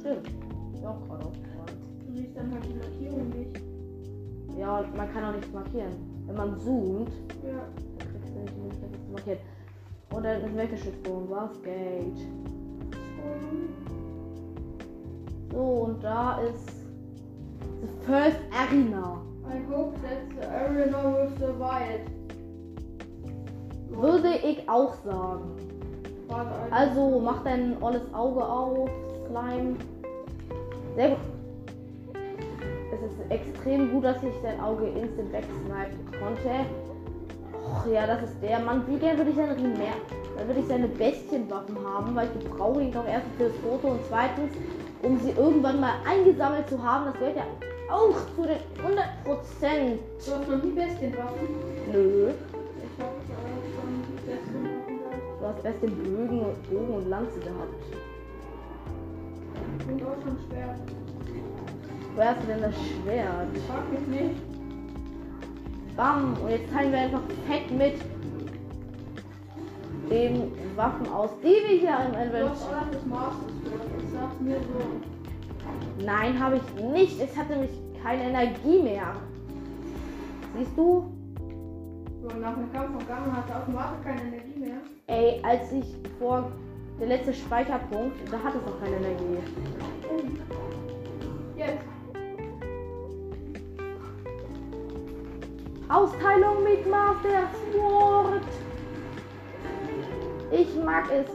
Stimmt. 0.00 0.28
Ist 0.74 0.84
auch 0.84 1.00
gerade 1.06 1.24
aufgefallen. 1.26 1.78
Du 2.04 2.12
siehst 2.16 2.36
dann 2.36 2.52
halt 2.52 2.64
die 2.64 2.74
Markierung 2.74 3.28
nicht. 3.28 3.60
Ja, 4.58 4.78
und 4.80 4.96
man 4.96 5.12
kann 5.12 5.24
auch 5.24 5.34
nichts 5.36 5.52
markieren. 5.52 5.92
Wenn 6.26 6.36
man 6.36 6.58
zoomt, 6.60 7.10
Ja. 7.46 7.68
dann 7.98 8.08
kriegst 8.08 8.34
du 8.34 8.40
nicht 8.40 8.54
die 8.56 8.60
Möglichkeit, 8.60 8.90
nichts 8.90 9.06
zu 9.06 9.12
markieren. 9.12 9.38
Und 10.10 10.24
dann 10.24 10.40
ist 10.42 10.54
So, 15.50 15.58
und 15.58 16.02
da 16.02 16.40
ist. 16.40 16.84
The 17.80 18.06
First 18.06 18.40
Arena. 18.50 19.20
I 19.46 19.58
hope 19.70 20.00
that 20.00 20.30
the 20.30 20.46
arena 20.48 21.02
will 21.04 21.30
survive. 21.38 22.00
Würde 23.90 24.36
ich 24.42 24.66
auch 24.68 24.94
sagen. 25.04 25.56
Also 26.70 27.20
mach 27.20 27.44
dein 27.44 27.76
olles 27.82 28.02
Auge 28.14 28.42
auf, 28.42 28.88
Slime. 29.28 29.76
Sehr 30.96 31.10
gut. 31.10 31.18
Es 32.92 33.00
ist 33.02 33.30
extrem 33.30 33.90
gut, 33.92 34.04
dass 34.04 34.22
ich 34.22 34.34
dein 34.42 34.60
Auge 34.60 34.86
instant 34.86 35.32
wegsnipen 35.32 36.20
konnte. 36.20 36.66
Och, 37.64 37.86
ja, 37.92 38.06
das 38.06 38.22
ist 38.22 38.42
der 38.42 38.58
Mann. 38.60 38.82
Wie 38.86 38.98
gerne 38.98 39.18
würde 39.18 39.30
ich 39.30 39.36
seine 39.36 39.54
Primär, 39.54 39.94
dann 40.36 40.46
würde 40.46 40.60
ich 40.60 40.66
seine 40.66 40.88
Bestienwaffen 40.88 41.76
haben, 41.84 42.14
weil 42.14 42.28
ich 42.38 42.48
brauche 42.50 42.82
ihn 42.82 42.92
doch 42.92 43.06
erstens 43.06 43.36
fürs 43.36 43.52
Foto 43.62 43.88
und 43.94 44.00
zweitens, 44.08 44.52
um 45.02 45.20
sie 45.20 45.30
irgendwann 45.30 45.80
mal 45.80 45.94
eingesammelt 46.06 46.68
zu 46.68 46.82
haben. 46.82 47.06
Das 47.06 47.18
gehört 47.18 47.36
ja 47.36 47.44
auch 47.90 48.14
zu 48.34 48.42
den 48.42 48.58
100 48.82 49.24
Prozent. 49.24 50.00
Du 50.24 50.32
hast 50.32 50.48
noch 50.48 50.62
nie 50.62 50.70
Bestienwaffen. 50.70 51.48
Nö. 51.92 52.30
Ich 52.30 53.02
hab 53.02 53.12
schon 53.26 54.02
Bestienwaffen. 54.26 54.84
Du 55.40 55.68
hast 55.68 55.80
Bögen, 55.80 56.40
und- 56.40 56.70
Bogen 56.70 56.94
und 56.94 57.08
Lanze 57.08 57.38
gehabt. 57.40 57.84
Und 59.88 60.02
auch 60.02 60.22
schon 60.22 60.38
schwer. 60.48 60.74
Woher 62.14 62.30
hast 62.30 62.42
du 62.42 62.46
denn 62.46 62.62
das 62.62 62.74
Schwert? 62.74 63.48
Frag 63.68 63.92
mich 63.92 64.06
nicht. 64.06 64.36
Bam! 65.96 66.36
Und 66.42 66.50
jetzt 66.50 66.72
teilen 66.72 66.92
wir 66.92 66.98
einfach 67.00 67.22
fett 67.46 67.70
mit 67.70 67.94
den 70.10 70.52
Waffen 70.76 71.08
aus, 71.12 71.30
die 71.42 71.46
wir 71.46 71.78
hier 71.78 71.96
im 72.06 72.14
Inventar. 72.26 72.86
So. 74.12 76.04
Nein, 76.04 76.38
habe 76.38 76.56
ich 76.56 76.84
nicht. 76.84 77.20
Es 77.20 77.36
hatte 77.36 77.52
nämlich 77.52 77.70
keine 78.02 78.24
Energie 78.24 78.82
mehr. 78.82 79.14
Siehst 80.56 80.76
du? 80.76 81.10
So, 82.22 82.28
nach 82.38 82.54
dem 82.54 82.72
Kampf 82.72 82.92
von 82.92 83.06
Gammon 83.06 83.36
hatte 83.36 83.56
automatisch 83.56 84.04
keine 84.04 84.22
Energie 84.22 84.58
mehr. 84.58 84.76
Ey, 85.06 85.42
als 85.42 85.72
ich 85.72 85.84
vor 86.18 86.50
der 87.00 87.08
letzte 87.08 87.34
Speicherpunkt, 87.34 88.16
da 88.30 88.38
hat 88.38 88.54
es 88.54 88.62
noch 88.64 88.80
keine 88.80 88.96
Energie. 88.96 89.38
Jetzt. 91.56 91.84
Austeilung 95.88 96.62
mit 96.64 96.88
Master 96.90 97.50
Sword. 97.72 98.43
Ich 100.56 100.68
mag 100.84 101.10
es. 101.10 101.26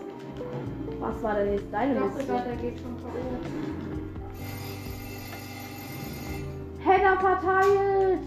Was 1.01 1.21
war 1.21 1.35
denn 1.35 1.51
jetzt 1.53 1.65
Ich 1.65 1.71
deine 1.71 1.93
Mission? 1.93 2.25
gerade, 2.25 2.43
der 2.45 2.55
geht 2.55 2.79
schon 2.79 2.95
K.O. 3.01 3.09
Header 6.89 7.19
verteilt. 7.19 8.19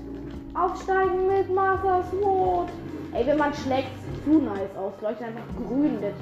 Aufsteigen 0.54 1.26
mit 1.28 1.54
Master 1.54 2.04
Sword. 2.10 2.68
Ey, 3.12 3.26
wenn 3.26 3.38
man 3.38 3.54
schlägt, 3.54 3.88
zu 4.24 4.30
nice 4.38 4.76
aus. 4.76 4.92
Leuchtet 5.00 5.28
einfach 5.28 5.44
grün 5.66 5.98
mit 6.00 6.14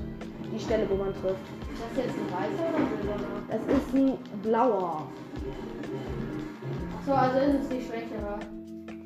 die 0.52 0.60
Stelle, 0.60 0.88
wo 0.88 0.94
man 0.94 1.12
trifft. 1.14 1.40
Ist 1.72 1.82
das 1.96 2.04
jetzt 2.04 2.16
ein 2.16 2.30
weißer 2.30 2.68
oder 2.68 2.78
ein 2.78 2.88
silberner? 2.96 3.38
Das 3.48 3.62
ist 3.76 3.94
ein 3.94 4.18
blauer. 4.42 5.02
Achso, 6.96 7.12
also 7.12 7.38
ist 7.38 7.62
es 7.62 7.68
die 7.68 7.80
schwächere. 7.80 8.38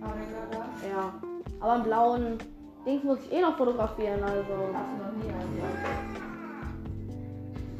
Karina 0.00 0.42
da. 0.50 0.66
Ja. 0.86 1.14
Aber 1.60 1.72
einen 1.72 1.84
blauen 1.84 2.38
Dings 2.86 3.02
muss 3.02 3.18
ich 3.24 3.32
eh 3.32 3.40
noch 3.40 3.56
fotografieren, 3.56 4.22
also. 4.22 4.52
Hast 4.72 4.90
du 4.92 5.04
noch 5.04 5.24
nie 5.24 5.30
einen. 5.30 6.24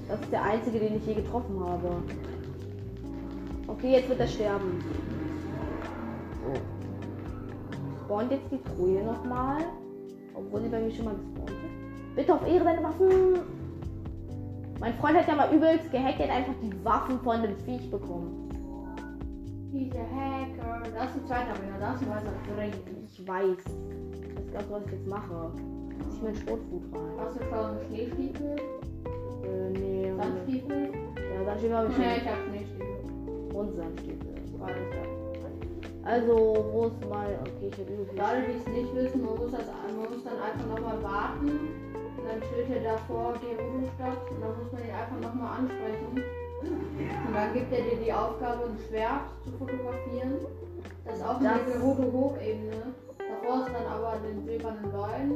Das 0.09 0.21
ist 0.21 0.33
der 0.33 0.43
einzige, 0.43 0.79
den 0.79 0.97
ich 0.97 1.07
je 1.07 1.15
getroffen 1.15 1.61
habe. 1.61 2.03
Okay, 3.67 3.93
jetzt 3.93 4.09
wird 4.09 4.21
er 4.21 4.27
sterben. 4.29 4.85
Spawnt 8.05 8.31
jetzt 8.31 8.51
die 8.51 8.63
Truhe 8.63 9.03
nochmal. 9.03 9.63
Obwohl 10.35 10.63
sie 10.63 10.69
bei 10.69 10.81
mir 10.81 10.91
schon 10.91 11.07
mal 11.07 11.15
gespawnt 11.15 11.51
ist. 11.51 12.17
Bitte 12.17 12.35
auf 12.35 12.47
Ehre 12.47 12.65
deine 12.65 12.83
Waffen. 12.83 13.41
Mein 14.81 14.95
Freund 14.95 15.17
hat 15.17 15.29
ja 15.29 15.35
mal 15.35 15.55
übelst 15.55 15.91
gehackt, 15.91 16.21
er 16.21 16.29
hat 16.29 16.37
einfach 16.37 16.55
die 16.63 16.85
Waffen 16.85 17.19
von 17.21 17.43
dem 17.43 17.57
Viech 17.59 17.91
bekommen. 17.91 18.49
Diese 19.73 19.99
Hacker. 19.99 20.83
Das 20.95 21.11
ist 21.11 21.17
ein 21.17 21.27
zweiter 21.27 21.55
Ringer, 21.61 21.79
das 21.81 22.03
ist 22.03 22.09
ein. 22.59 22.73
Ich 23.05 23.27
weiß. 23.27 24.04
Glaube, 24.55 24.71
was 24.71 24.87
ich 24.87 24.93
jetzt 24.93 25.07
mache. 25.09 25.51
Ich 26.15 26.23
mein 26.23 26.37
Schrotfood 26.37 26.83
rein. 26.95 27.11
Hast 27.19 27.35
du 27.41 27.45
schon 27.45 27.87
Schneestiefel? 27.89 28.57
Äh, 29.43 29.71
nee. 29.79 30.13
Sandstiefel? 30.17 30.91
Ja, 31.35 31.45
Sandstiefel 31.45 31.77
habe 31.77 31.89
ich 31.91 31.99
Nee, 31.99 32.05
ich 32.17 32.23
schon. 32.23 32.31
hab 32.31 32.39
Schneestiefel. 32.47 32.95
Und 33.53 33.75
Sandstiefel. 33.77 34.35
Beides, 34.61 34.89
ja. 34.95 35.05
Also, 36.05 36.35
wo 36.71 36.85
ist 36.87 37.01
mein. 37.11 37.35
Okay, 37.43 37.67
ich 37.67 37.79
habe 37.79 38.07
Für 38.15 38.25
alle, 38.25 38.43
die 38.47 38.59
es 38.61 38.67
nicht 38.69 38.95
wissen, 38.95 39.25
man 39.25 39.37
muss, 39.39 39.51
das, 39.51 39.67
man 39.67 39.97
muss 39.97 40.23
dann 40.23 40.39
einfach 40.39 40.67
nochmal 40.71 41.03
warten. 41.03 41.49
Und 41.51 42.25
dann 42.29 42.39
steht 42.47 42.71
er 42.79 42.93
davor 42.95 43.35
Gerudo 43.43 43.91
statt. 43.99 44.19
Und 44.31 44.39
dann 44.41 44.55
muss 44.55 44.71
man 44.71 44.83
ihn 44.87 44.95
einfach 44.95 45.19
nochmal 45.19 45.59
ansprechen. 45.59 46.15
Und 47.27 47.35
dann 47.35 47.53
gibt 47.55 47.73
er 47.73 47.83
dir 47.83 47.97
die 48.05 48.13
Aufgabe, 48.13 48.71
ein 48.71 48.79
Schwert 48.87 49.27
zu 49.43 49.51
fotografieren. 49.59 50.39
Das 51.05 51.17
ist 51.19 51.25
auch 51.27 51.41
eine 51.41 51.49
Das- 51.59 51.75
Gerudo 51.75 52.05
Hochebene. 52.13 52.95
Ist 53.45 53.69
dann 53.69 53.87
aber 53.87 54.17
den 54.25 54.45
silbernen 54.47 54.91
Leuen 54.93 55.31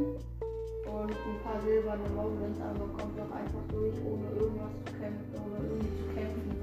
und 0.89 1.11
ein 1.13 1.39
paar 1.45 1.61
silberne 1.61 2.09
Moblins, 2.17 2.57
aber 2.59 2.89
kommt 2.97 3.19
doch 3.19 3.31
einfach 3.37 3.61
durch, 3.69 3.95
ohne 4.01 4.33
irgendwas 4.33 4.73
zu 4.81 4.93
kämpfen, 4.97 5.29
ohne 5.37 5.61
irgendwie 5.69 5.93
zu 5.93 6.07
kämpfen. 6.17 6.57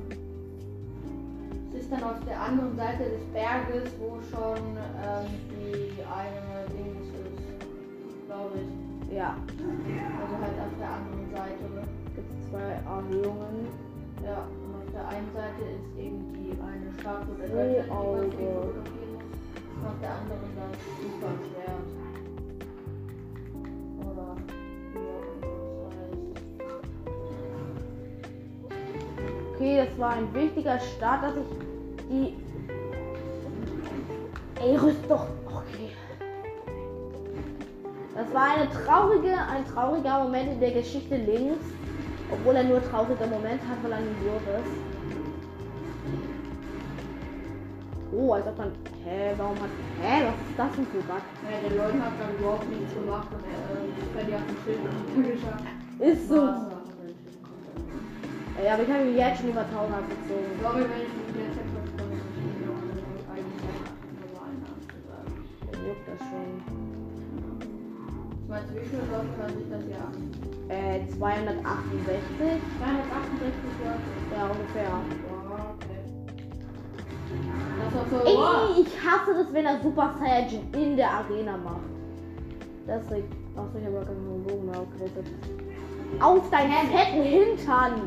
Es 1.69 1.81
ist 1.81 1.91
dann 1.91 2.03
auf 2.03 2.17
der 2.25 2.41
anderen 2.41 2.75
Seite 2.75 3.03
des 3.05 3.23
Berges, 3.31 3.93
wo 3.99 4.17
schon 4.34 4.58
ähm, 4.73 5.29
die 5.53 6.01
eine 6.01 6.65
Dings 6.73 7.13
ist, 7.13 7.45
glaube 8.25 8.58
ich. 8.58 9.13
Ja, 9.13 9.38
Also 9.38 10.36
halt 10.41 10.58
auf 10.60 10.75
der 10.79 10.89
anderen 10.89 11.29
Seite. 11.29 11.63
Ne? 11.75 11.86
gibt 12.15 12.31
es 12.31 12.49
zwei 12.49 12.79
Erhöhungen. 12.81 13.67
Ja, 14.23 14.47
und 14.49 14.71
auf 14.81 14.89
der 14.91 15.08
einen 15.10 15.29
Seite 15.29 15.62
ist 15.77 15.88
eben 15.99 16.34
die 16.34 16.58
eine 16.58 16.89
Statue 16.99 17.36
der 17.38 17.49
Göttin, 17.49 18.34
die 18.34 19.05
auf 19.86 20.00
der 20.02 20.12
anderen 20.12 20.39
immer 20.50 20.69
das 21.21 21.39
heißt. 21.56 22.06
Okay, 29.54 29.86
das 29.86 29.98
war 29.98 30.12
ein 30.12 30.34
wichtiger 30.34 30.80
Start, 30.80 31.24
dass 31.24 31.34
ich 31.38 32.08
die. 32.10 32.34
Ey, 34.62 34.76
rüst 34.76 35.00
doch. 35.08 35.28
Okay. 35.45 35.91
Das 38.15 38.34
war 38.34 38.56
eine 38.56 38.69
traurige, 38.69 39.34
ein 39.34 39.65
trauriger 39.65 40.24
Moment 40.24 40.52
in 40.54 40.60
der 40.60 40.71
Geschichte 40.71 41.15
links. 41.15 41.63
Obwohl 42.32 42.56
er 42.56 42.63
nur 42.63 42.84
trauriger 42.84 43.28
Moment 43.28 43.62
hat, 43.62 43.84
weil 43.84 43.91
er 43.91 43.98
ein 44.00 44.15
Wurf 44.24 44.41
ist. 44.60 44.94
Oh, 48.15 48.32
als 48.34 48.47
ob 48.47 48.58
man. 48.58 48.71
Hä, 49.04 49.34
warum 49.38 49.60
hat. 49.60 49.69
Hä, 50.01 50.23
was 50.25 50.38
ist 50.47 50.58
das 50.58 50.71
denn 50.75 50.88
für 50.88 51.04
Bug? 51.04 51.19
Ja, 51.43 51.60
der 51.67 51.75
Leute 51.75 51.99
hat 51.99 52.13
dann 52.15 52.32
überhaupt 52.39 52.69
nichts 52.69 52.93
gemacht 52.93 53.28
und 53.36 53.43
er 53.43 54.21
äh, 54.21 54.25
dir 54.25 54.38
auf 54.38 54.47
dem 54.47 54.58
Schild 54.63 55.36
geschafft. 55.36 55.67
Ist 55.99 56.30
so. 56.30 56.41
Ey, 58.56 58.71
aber 58.71 58.84
ich 58.84 58.89
habe 58.89 59.04
jetzt 59.04 59.41
schon 59.41 59.49
über 59.49 59.67
1000 59.67 59.99
abgezogen. 59.99 60.56
Sorry, 60.63 60.84
wenn 60.88 61.04
ich 61.04 61.12
mich 61.12 61.36
jetzt 61.43 61.60
etwas 61.60 61.88
von 61.91 62.08
den 62.08 62.23
eigentlich 63.28 63.67
normalen 64.23 64.60
Namen. 64.63 64.88
Dann 65.67 65.80
juckt 65.84 66.08
das 66.08 66.21
schon. 66.23 66.56
Ich 68.32 68.47
meine, 68.47 68.67
wie 68.71 68.88
viel 68.88 69.04
Leute 69.12 69.32
kann 69.36 69.51
sich 69.60 69.67
das 69.67 69.84
ja 69.91 70.08
an? 70.08 70.15
Äh, 70.71 71.04
268. 71.19 72.63
268 72.80 73.60
Leute. 73.84 74.08
Ja, 74.32 74.47
ungefähr. 74.47 75.35
Das 77.93 78.04
ist 78.04 78.36
Boah. 78.36 78.69
ich 78.78 78.88
hasse 79.06 79.34
das, 79.34 79.54
wenn 79.54 79.65
er 79.65 79.80
Super 79.82 80.13
Saiyajin 80.19 80.74
in 80.74 80.98
der 80.98 81.10
Arena 81.10 81.58
macht. 81.58 81.82
Das 82.88 83.10
regt. 83.10 83.34
Achso, 83.56 83.78
ich 83.80 83.86
habe 83.86 83.95
gar 83.95 84.06
keinen 84.06 84.43
Bogen 84.43 84.65
mehr. 84.65 84.86
Das 85.00 85.08
ist 85.08 86.24
Auf 86.24 86.50
deinen 86.50 86.88
fetten 86.88 87.24
Hintern! 87.24 88.02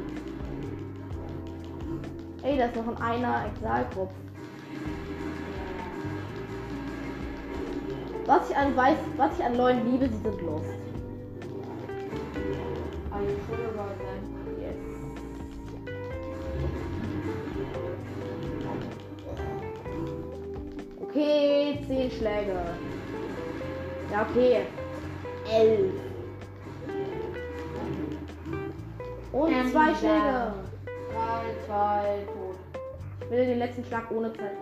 Ey, 2.43 2.57
da 2.57 2.67
ist 2.67 2.77
noch 2.77 2.87
ein 2.87 3.03
einer 3.03 3.47
Exalkopf. 3.47 4.13
Was 8.27 8.51
ich 8.51 8.57
an 8.57 8.77
weiß, 8.77 8.99
was 9.17 9.39
ich 9.39 9.45
an 9.45 9.57
Leuten 9.57 9.91
liebe, 9.91 10.09
sie 10.09 10.23
sind 10.23 10.43
lost. 10.43 10.88
Schläge. 22.11 22.57
Ja, 24.11 24.27
okay. 24.31 24.63
11. 25.51 25.93
Und 29.33 29.53
Ähm, 29.53 29.71
zwei. 29.71 29.95
Schläge. 29.95 30.53
Drei, 30.87 31.67
zwei, 31.67 32.25
tot. 32.27 32.57
Ich 33.25 33.31
will 33.31 33.47
den 33.47 33.59
letzten 33.59 33.85
Schlag 33.85 34.11
ohne 34.11 34.33
Zeit. 34.33 34.53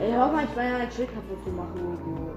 Hör 0.00 0.26
mal, 0.32 0.44
ich 0.44 0.56
meine 0.56 0.76
ein 0.76 0.90
Schild 0.90 1.08
kaputt 1.14 1.44
zu 1.44 1.50
machen. 1.50 1.80
er? 1.80 2.34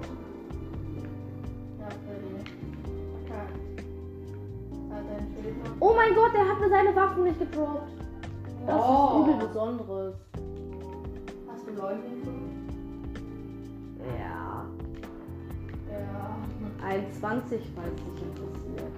Oh 5.80 5.94
mein 5.96 6.16
Gott, 6.16 6.34
der 6.34 6.48
hat 6.48 6.60
mir 6.60 6.70
seine 6.70 6.96
Waffen 6.96 7.24
nicht 7.24 7.40
gedroppt. 7.40 7.90
Das 8.66 8.76
Oh. 8.76 9.22
ist 9.22 9.28
übel 9.30 9.48
Besonderes. 9.48 10.16
Hast 11.50 11.68
du 11.68 11.72
Leute? 11.72 12.00
Ja. 14.08 14.66
Ja. 15.92 16.38
Ein 16.86 17.12
20, 17.12 17.62
falls 17.76 17.96
dich 17.96 18.24
interessiert. 18.24 18.94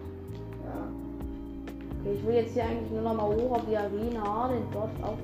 Ja. 0.63 0.87
Okay, 2.01 2.13
ich 2.15 2.25
will 2.25 2.35
jetzt 2.35 2.53
hier 2.53 2.63
eigentlich 2.63 2.91
nur 2.91 3.01
noch 3.01 3.15
mal 3.15 3.27
hoch 3.27 3.51
auf 3.57 3.65
die 3.69 3.77
Arena, 3.77 4.47
den 4.49 4.63
dort 4.71 4.91
auch. 5.03 5.17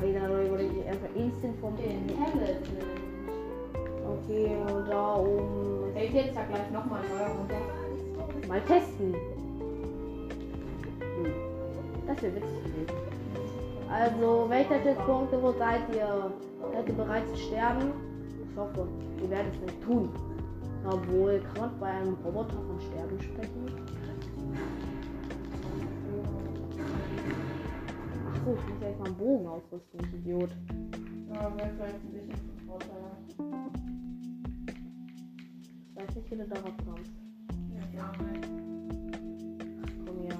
Scheiße, 0.00 0.18
da 0.18 0.50
wurde 0.50 0.64
ich 0.64 0.88
einfach 0.88 1.14
instant 1.14 1.58
vom. 1.60 1.76
Den 1.76 2.08
Tablet. 2.08 2.58
Okay, 4.04 4.56
und 4.66 4.88
da 4.88 5.16
oben. 5.16 5.96
Ich 5.96 6.12
jetzt 6.12 6.36
da 6.36 6.44
gleich 6.44 6.70
nochmal 6.72 7.02
neu 7.02 7.38
runter. 7.38 8.48
Mal 8.48 8.60
testen. 8.62 9.14
Hm. 11.00 11.32
Das 12.06 12.22
wäre 12.22 12.34
witzig 12.34 12.64
gewesen. 12.64 12.96
Also, 13.90 14.46
welcher 14.48 14.94
Punkte, 15.06 15.40
wo 15.40 15.52
seid 15.52 15.82
ihr? 15.94 16.32
Seid 16.72 16.88
ihr 16.88 16.94
bereit 16.94 17.28
zu 17.28 17.36
sterben? 17.36 18.11
Ich 18.52 18.58
hoffe, 18.58 18.86
ihr 19.22 19.30
werdet 19.30 19.54
es 19.54 19.60
nicht 19.62 19.82
tun. 19.82 20.10
Obwohl, 20.84 21.40
kann 21.40 21.70
man 21.70 21.80
bei 21.80 21.86
einem 21.86 22.14
Roboter 22.22 22.52
von 22.52 22.78
Sterben 22.80 23.18
sprechen? 23.18 23.64
Achso, 28.28 28.54
ich 28.54 28.68
muss 28.68 28.80
ja 28.82 28.88
erstmal 28.88 29.08
einen 29.08 29.16
Bogen 29.16 29.46
ausrüsten, 29.46 30.00
ich 30.00 30.12
Idiot. 30.18 30.50
Ja, 31.32 31.56
wäre 31.56 31.70
vielleicht 31.78 31.94
ein 31.94 32.12
bisschen 32.12 32.34
Vorteil. 32.68 32.98
Ich 35.88 35.96
weiß 35.96 36.14
nicht, 36.14 36.30
wie 36.30 36.36
du 36.36 36.46
darauf 36.46 36.76
kommst. 36.84 37.10
Ja, 37.72 37.82
ja. 37.96 38.12
Komm 40.04 40.18
her. 40.20 40.36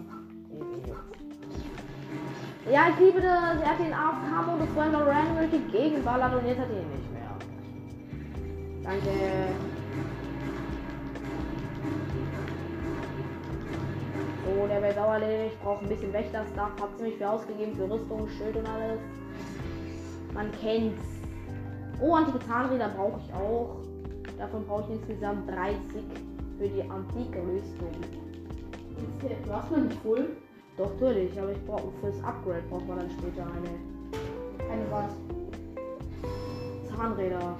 Ja, 2.70 2.88
ich 2.90 2.98
liebe 2.98 3.20
das. 3.22 3.60
Er 3.62 3.70
hat 3.70 3.78
den 3.78 3.94
AFK-Modus 3.94 4.68
vorher 4.74 4.92
noch 4.92 5.06
random 5.06 5.36
durch 5.38 5.50
die 5.50 5.72
Gegend 5.72 6.04
ballert 6.04 6.34
und 6.34 6.46
jetzt 6.46 6.58
hat 6.58 6.68
er 6.68 6.82
ihn 6.82 6.90
nicht 6.90 7.10
mehr. 7.10 7.31
Danke. 8.84 9.10
So, 14.44 14.66
der 14.66 14.82
wäre 14.82 14.94
sauerlich. 14.94 15.52
Ich 15.52 15.58
brauche 15.60 15.82
ein 15.82 15.88
bisschen 15.88 16.12
Wächterstuff. 16.12 16.72
Hab 16.80 16.96
ziemlich 16.96 17.16
viel 17.16 17.26
ausgegeben 17.26 17.76
für 17.76 17.90
Rüstung, 17.90 18.28
Schild 18.28 18.56
und 18.56 18.68
alles. 18.68 19.00
Man 20.34 20.50
kennt's. 20.60 21.02
Oh, 22.00 22.14
antike 22.14 22.40
Zahnräder 22.40 22.88
brauche 22.88 23.20
ich 23.24 23.34
auch. 23.34 23.76
Davon 24.36 24.66
brauche 24.66 24.82
ich 24.84 25.00
insgesamt 25.00 25.48
30 25.48 25.76
für 26.58 26.68
die 26.68 26.82
antike 26.82 27.38
Rüstung. 27.38 27.92
Du 29.44 29.52
hast 29.52 29.70
noch 29.70 29.78
nicht 29.78 30.00
voll? 30.02 30.36
Doch, 30.76 30.92
natürlich, 30.94 31.38
aber 31.40 31.52
ich 31.52 31.64
brauche 31.64 31.92
fürs 32.00 32.22
Upgrade 32.24 32.62
braucht 32.68 32.88
man 32.88 32.98
dann 32.98 33.10
später 33.10 33.42
eine. 33.42 33.78
Keine 34.68 34.90
was. 34.90 35.14
Zahnräder. 36.96 37.56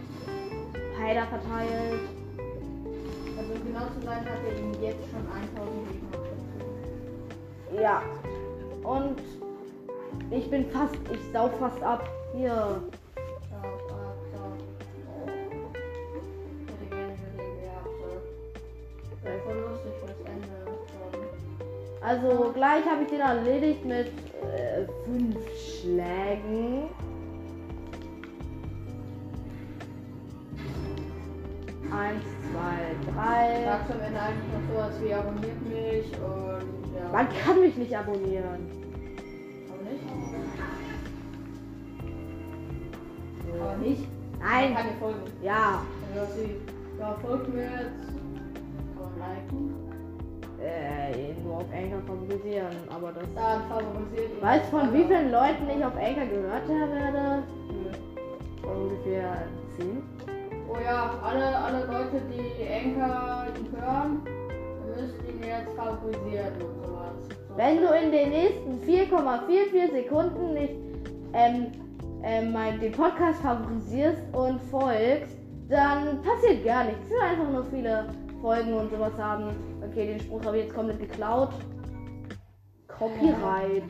Heiler 1.03 1.27
verteilt. 1.27 2.01
Also 3.37 3.53
genau 3.65 3.87
zu 3.99 4.07
sein, 4.07 4.25
hat 4.25 4.39
er 4.47 4.59
ihm 4.59 4.73
jetzt 4.81 5.05
schon 5.11 5.27
1000 5.27 5.89
Gegner. 7.71 7.83
Ja. 7.83 8.03
Und 8.85 9.21
ich 10.31 10.49
bin 10.51 10.71
fast, 10.71 10.95
ich 11.11 11.33
saug 11.33 11.53
fast 11.59 11.83
ab. 11.83 12.09
Hier. 12.35 12.83
Also 22.01 22.51
gleich 22.53 22.85
habe 22.85 23.05
ich 23.05 23.09
den 23.09 23.21
erledigt 23.21 23.85
mit 23.85 24.09
äh, 24.09 24.87
fünf 25.05 25.37
Schlägen. 25.57 26.89
Eins, 31.93 32.25
zwei, 32.51 33.13
drei. 33.13 33.65
Sagst 33.65 33.91
am 33.91 34.01
Ende 34.01 34.21
eigentlich 34.21 34.53
noch 34.53 34.75
sowas 34.75 34.95
wie 35.03 35.13
abonniert 35.13 35.63
mich 35.63 36.07
und 36.21 36.97
ja. 36.97 37.13
Man 37.13 37.29
kann 37.29 37.61
mich 37.61 37.77
nicht 37.77 37.97
abonnieren. 37.97 38.67
Aber 39.69 39.83
nicht? 39.83 40.05
Aber 43.61 43.77
nicht? 43.77 44.09
Nein. 44.41 44.75
Keine 44.75 44.93
Folgen. 44.99 45.21
Ja. 45.43 45.83
Also 46.15 46.33
sie 46.35 46.57
ja, 46.99 47.17
folgt 47.21 47.53
mir 47.53 47.63
jetzt. 47.63 48.09
Kann 48.09 49.19
man 49.19 49.19
liken. 49.19 49.75
Äh, 50.63 51.35
nur 51.43 51.57
auf 51.57 51.67
Anchor 51.75 52.01
favorisieren, 52.07 52.77
aber 52.89 53.13
das. 53.13 53.25
Dann 53.35 53.63
favorisiert. 53.69 54.41
Weißt 54.41 54.73
du, 54.73 54.79
von 54.79 54.95
wie 54.95 55.05
vielen 55.05 55.31
Leuten 55.31 55.69
ich 55.77 55.85
auf 55.85 55.97
Anchor 55.97 56.27
gehört 56.27 56.69
werde? 56.69 57.43
Nö. 57.69 57.91
Von 58.63 58.83
ungefähr 58.83 59.47
10. 59.77 60.03
Oh 60.73 60.79
ja, 60.83 61.19
alle, 61.23 61.55
alle 61.57 61.85
Leute, 61.85 62.23
die 62.31 62.73
Anchor 62.73 63.47
hören, 63.79 64.23
müsst 64.87 65.17
ihn 65.29 65.43
jetzt 65.43 65.77
favorisieren 65.77 66.55
und 66.55 66.87
sowas. 66.87 67.13
So. 67.49 67.57
Wenn 67.57 67.83
du 67.83 67.89
in 67.89 68.11
den 68.11 68.31
nächsten 68.31 68.81
4,44 68.81 69.93
Sekunden 69.93 70.55
nicht 70.55 70.75
ähm, 71.35 71.73
ähm, 72.23 72.81
den 72.81 72.93
Podcast 72.93 73.41
favorisierst 73.43 74.23
und 74.33 74.63
folgst, 74.71 75.37
dann 75.69 76.23
passiert 76.23 76.65
gar 76.65 76.85
nichts. 76.85 77.03
Es 77.03 77.09
sind 77.09 77.21
einfach 77.21 77.51
nur 77.51 77.65
viele 77.65 78.09
Folgen 78.41 78.73
und 78.73 78.91
sowas 78.91 79.13
haben. 79.19 79.51
Okay, 79.87 80.07
den 80.07 80.21
Spruch 80.21 80.43
habe 80.45 80.59
ich 80.59 80.65
jetzt 80.65 80.75
komplett 80.75 81.01
geklaut. 81.01 81.51
Copyright. 82.89 83.85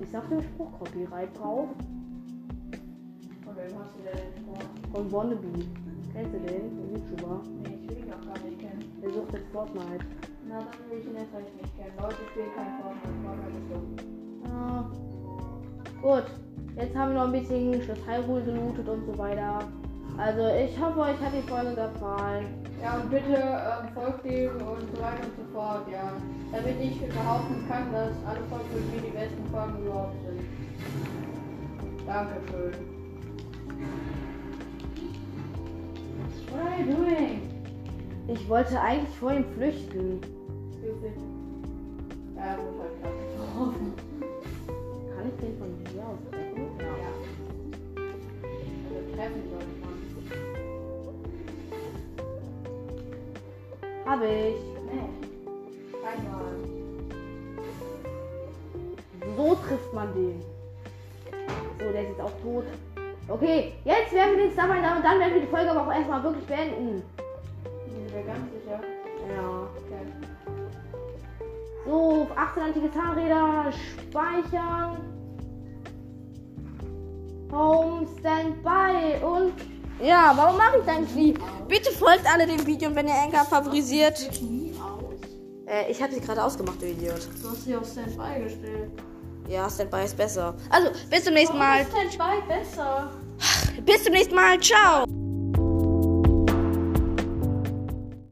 Ich 0.00 0.10
sag 0.10 0.28
den 0.30 0.42
Spruch 0.42 0.78
Copyright 0.78 1.38
drauf. 1.38 1.68
Wem 3.62 3.78
hast 3.78 3.94
du 3.94 4.02
denn 4.02 4.18
den 4.18 4.44
vor? 4.44 4.58
Von 4.92 5.12
Wannabe. 5.12 5.52
Kennst 6.12 6.34
du 6.34 6.38
den? 6.40 6.62
Den 6.74 6.94
YouTuber. 6.94 7.40
Nee, 7.62 7.78
ich 7.80 7.90
will 7.90 7.98
ihn 8.04 8.12
auch 8.12 8.26
gar 8.26 8.38
nicht 8.44 8.58
kennen. 8.58 8.82
Der 9.00 9.10
sucht 9.12 9.32
jetzt 9.32 9.52
Fortnite. 9.52 10.04
Na, 10.48 10.58
dann 10.58 10.90
will 10.90 10.98
ich 10.98 11.06
ihn 11.06 11.14
jetzt 11.14 11.32
recht 11.32 11.54
nicht 11.62 11.76
kennen. 11.78 11.94
Leute, 12.00 12.16
ich 12.26 12.36
will 12.36 12.50
kein 12.56 12.82
Fortnite. 12.82 13.18
Mag 13.22 13.38
alles 13.46 13.64
so. 13.70 13.78
Ja. 14.50 14.90
Gut, 16.02 16.26
jetzt 16.74 16.96
haben 16.96 17.12
wir 17.12 17.20
noch 17.20 17.32
ein 17.32 17.38
bisschen 17.38 17.82
Schloss 17.82 18.02
Hyrule 18.04 18.42
gelootet 18.42 18.88
und 18.88 19.06
so 19.06 19.16
weiter. 19.16 19.60
Also 20.18 20.42
ich 20.58 20.74
hoffe, 20.80 20.98
euch 20.98 21.20
hat 21.22 21.32
die 21.32 21.48
Folge 21.48 21.70
gefallen. 21.70 22.46
Ja, 22.82 22.98
und 22.98 23.10
bitte 23.10 23.38
ähm, 23.38 23.88
folgt 23.94 24.26
ihm 24.26 24.50
und 24.58 24.90
so 24.90 24.98
weiter 25.00 25.22
und 25.22 25.36
so 25.38 25.44
fort, 25.54 25.86
ja. 25.90 26.12
Damit 26.50 26.80
ich 26.82 26.98
behaupten 26.98 27.64
kann, 27.68 27.92
dass 27.92 28.10
alle 28.26 28.42
Folgen 28.50 28.74
mit 28.74 28.90
mir 28.92 29.02
die 29.08 29.16
besten 29.16 29.46
Folgen 29.52 29.86
überhaupt 29.86 30.16
sind. 30.26 30.42
Dankeschön. 32.04 32.91
Ich 38.28 38.48
wollte 38.48 38.80
eigentlich 38.80 39.14
vor 39.16 39.32
ihm 39.32 39.44
flüchten. 39.56 40.20
Ja, 42.36 42.56
muss 42.56 42.78
halt. 42.80 42.92
Kann 45.14 45.26
ich 45.28 45.36
den 45.40 45.58
von 45.58 45.70
hier 45.92 46.02
aus 46.02 46.18
treffen? 46.30 46.66
Ja. 46.78 46.86
Also 48.88 49.00
treffen 49.14 49.42
sollte 49.50 49.74
man. 49.80 49.94
Habe 54.06 54.26
ich. 54.26 54.60
Nee. 54.90 55.08
Einmal. 56.06 56.54
So 59.36 59.46
trifft 59.66 59.92
man 59.92 60.08
den. 60.14 60.38
So, 61.78 61.86
der 61.92 62.02
ist 62.02 62.08
jetzt 62.08 62.20
auch 62.20 62.36
tot. 62.42 62.64
Okay, 63.28 63.72
jetzt 63.84 64.12
werden 64.12 64.36
wir 64.36 64.44
den 64.44 64.52
Star 64.52 64.68
und 64.68 64.82
dann 64.82 65.18
werden 65.20 65.34
wir 65.34 65.40
die 65.40 65.46
Folge 65.46 65.70
aber 65.70 65.86
auch 65.86 65.92
erstmal 65.92 66.22
wirklich 66.22 66.44
beenden. 66.44 67.02
Sind 67.88 68.14
wir 68.14 68.22
ganz 68.24 68.50
sicher? 68.52 68.80
Ja. 69.32 69.68
Okay. 69.86 70.32
So, 71.86 72.26
18 72.36 72.62
antike 72.62 72.90
Zahnräder 72.92 73.72
speichern. 74.10 74.96
Home 77.52 78.06
Standby 78.18 79.24
und. 79.24 79.52
Ja, 80.00 80.32
warum 80.34 80.56
mache 80.56 80.78
ich 80.78 80.84
dein 80.84 81.06
Knie? 81.06 81.34
Bitte 81.68 81.92
folgt 81.92 82.26
alle 82.32 82.46
dem 82.46 82.66
Video 82.66 82.88
und 82.88 82.96
wenn 82.96 83.06
ihr 83.06 83.14
Anker 83.14 83.44
favorisiert. 83.44 84.30
Äh, 85.66 85.90
ich 85.90 86.02
habe 86.02 86.12
sie 86.12 86.20
gerade 86.20 86.42
ausgemacht, 86.42 86.82
du 86.82 86.86
Idiot. 86.86 87.28
Du 87.40 87.50
hast 87.50 87.64
sie 87.64 87.76
auf 87.76 87.86
Standby 87.86 88.42
gestellt. 88.42 88.90
Ja, 89.48 89.68
Standby 89.68 90.04
ist 90.04 90.16
besser. 90.16 90.54
Also, 90.70 90.90
bis 91.10 91.24
zum 91.24 91.34
nächsten 91.34 91.58
Mal. 91.58 91.84
Standby 91.86 92.46
besser? 92.48 93.10
Bis 93.84 94.04
zum 94.04 94.12
nächsten 94.12 94.34
Mal. 94.34 94.58
Ciao. 94.60 95.04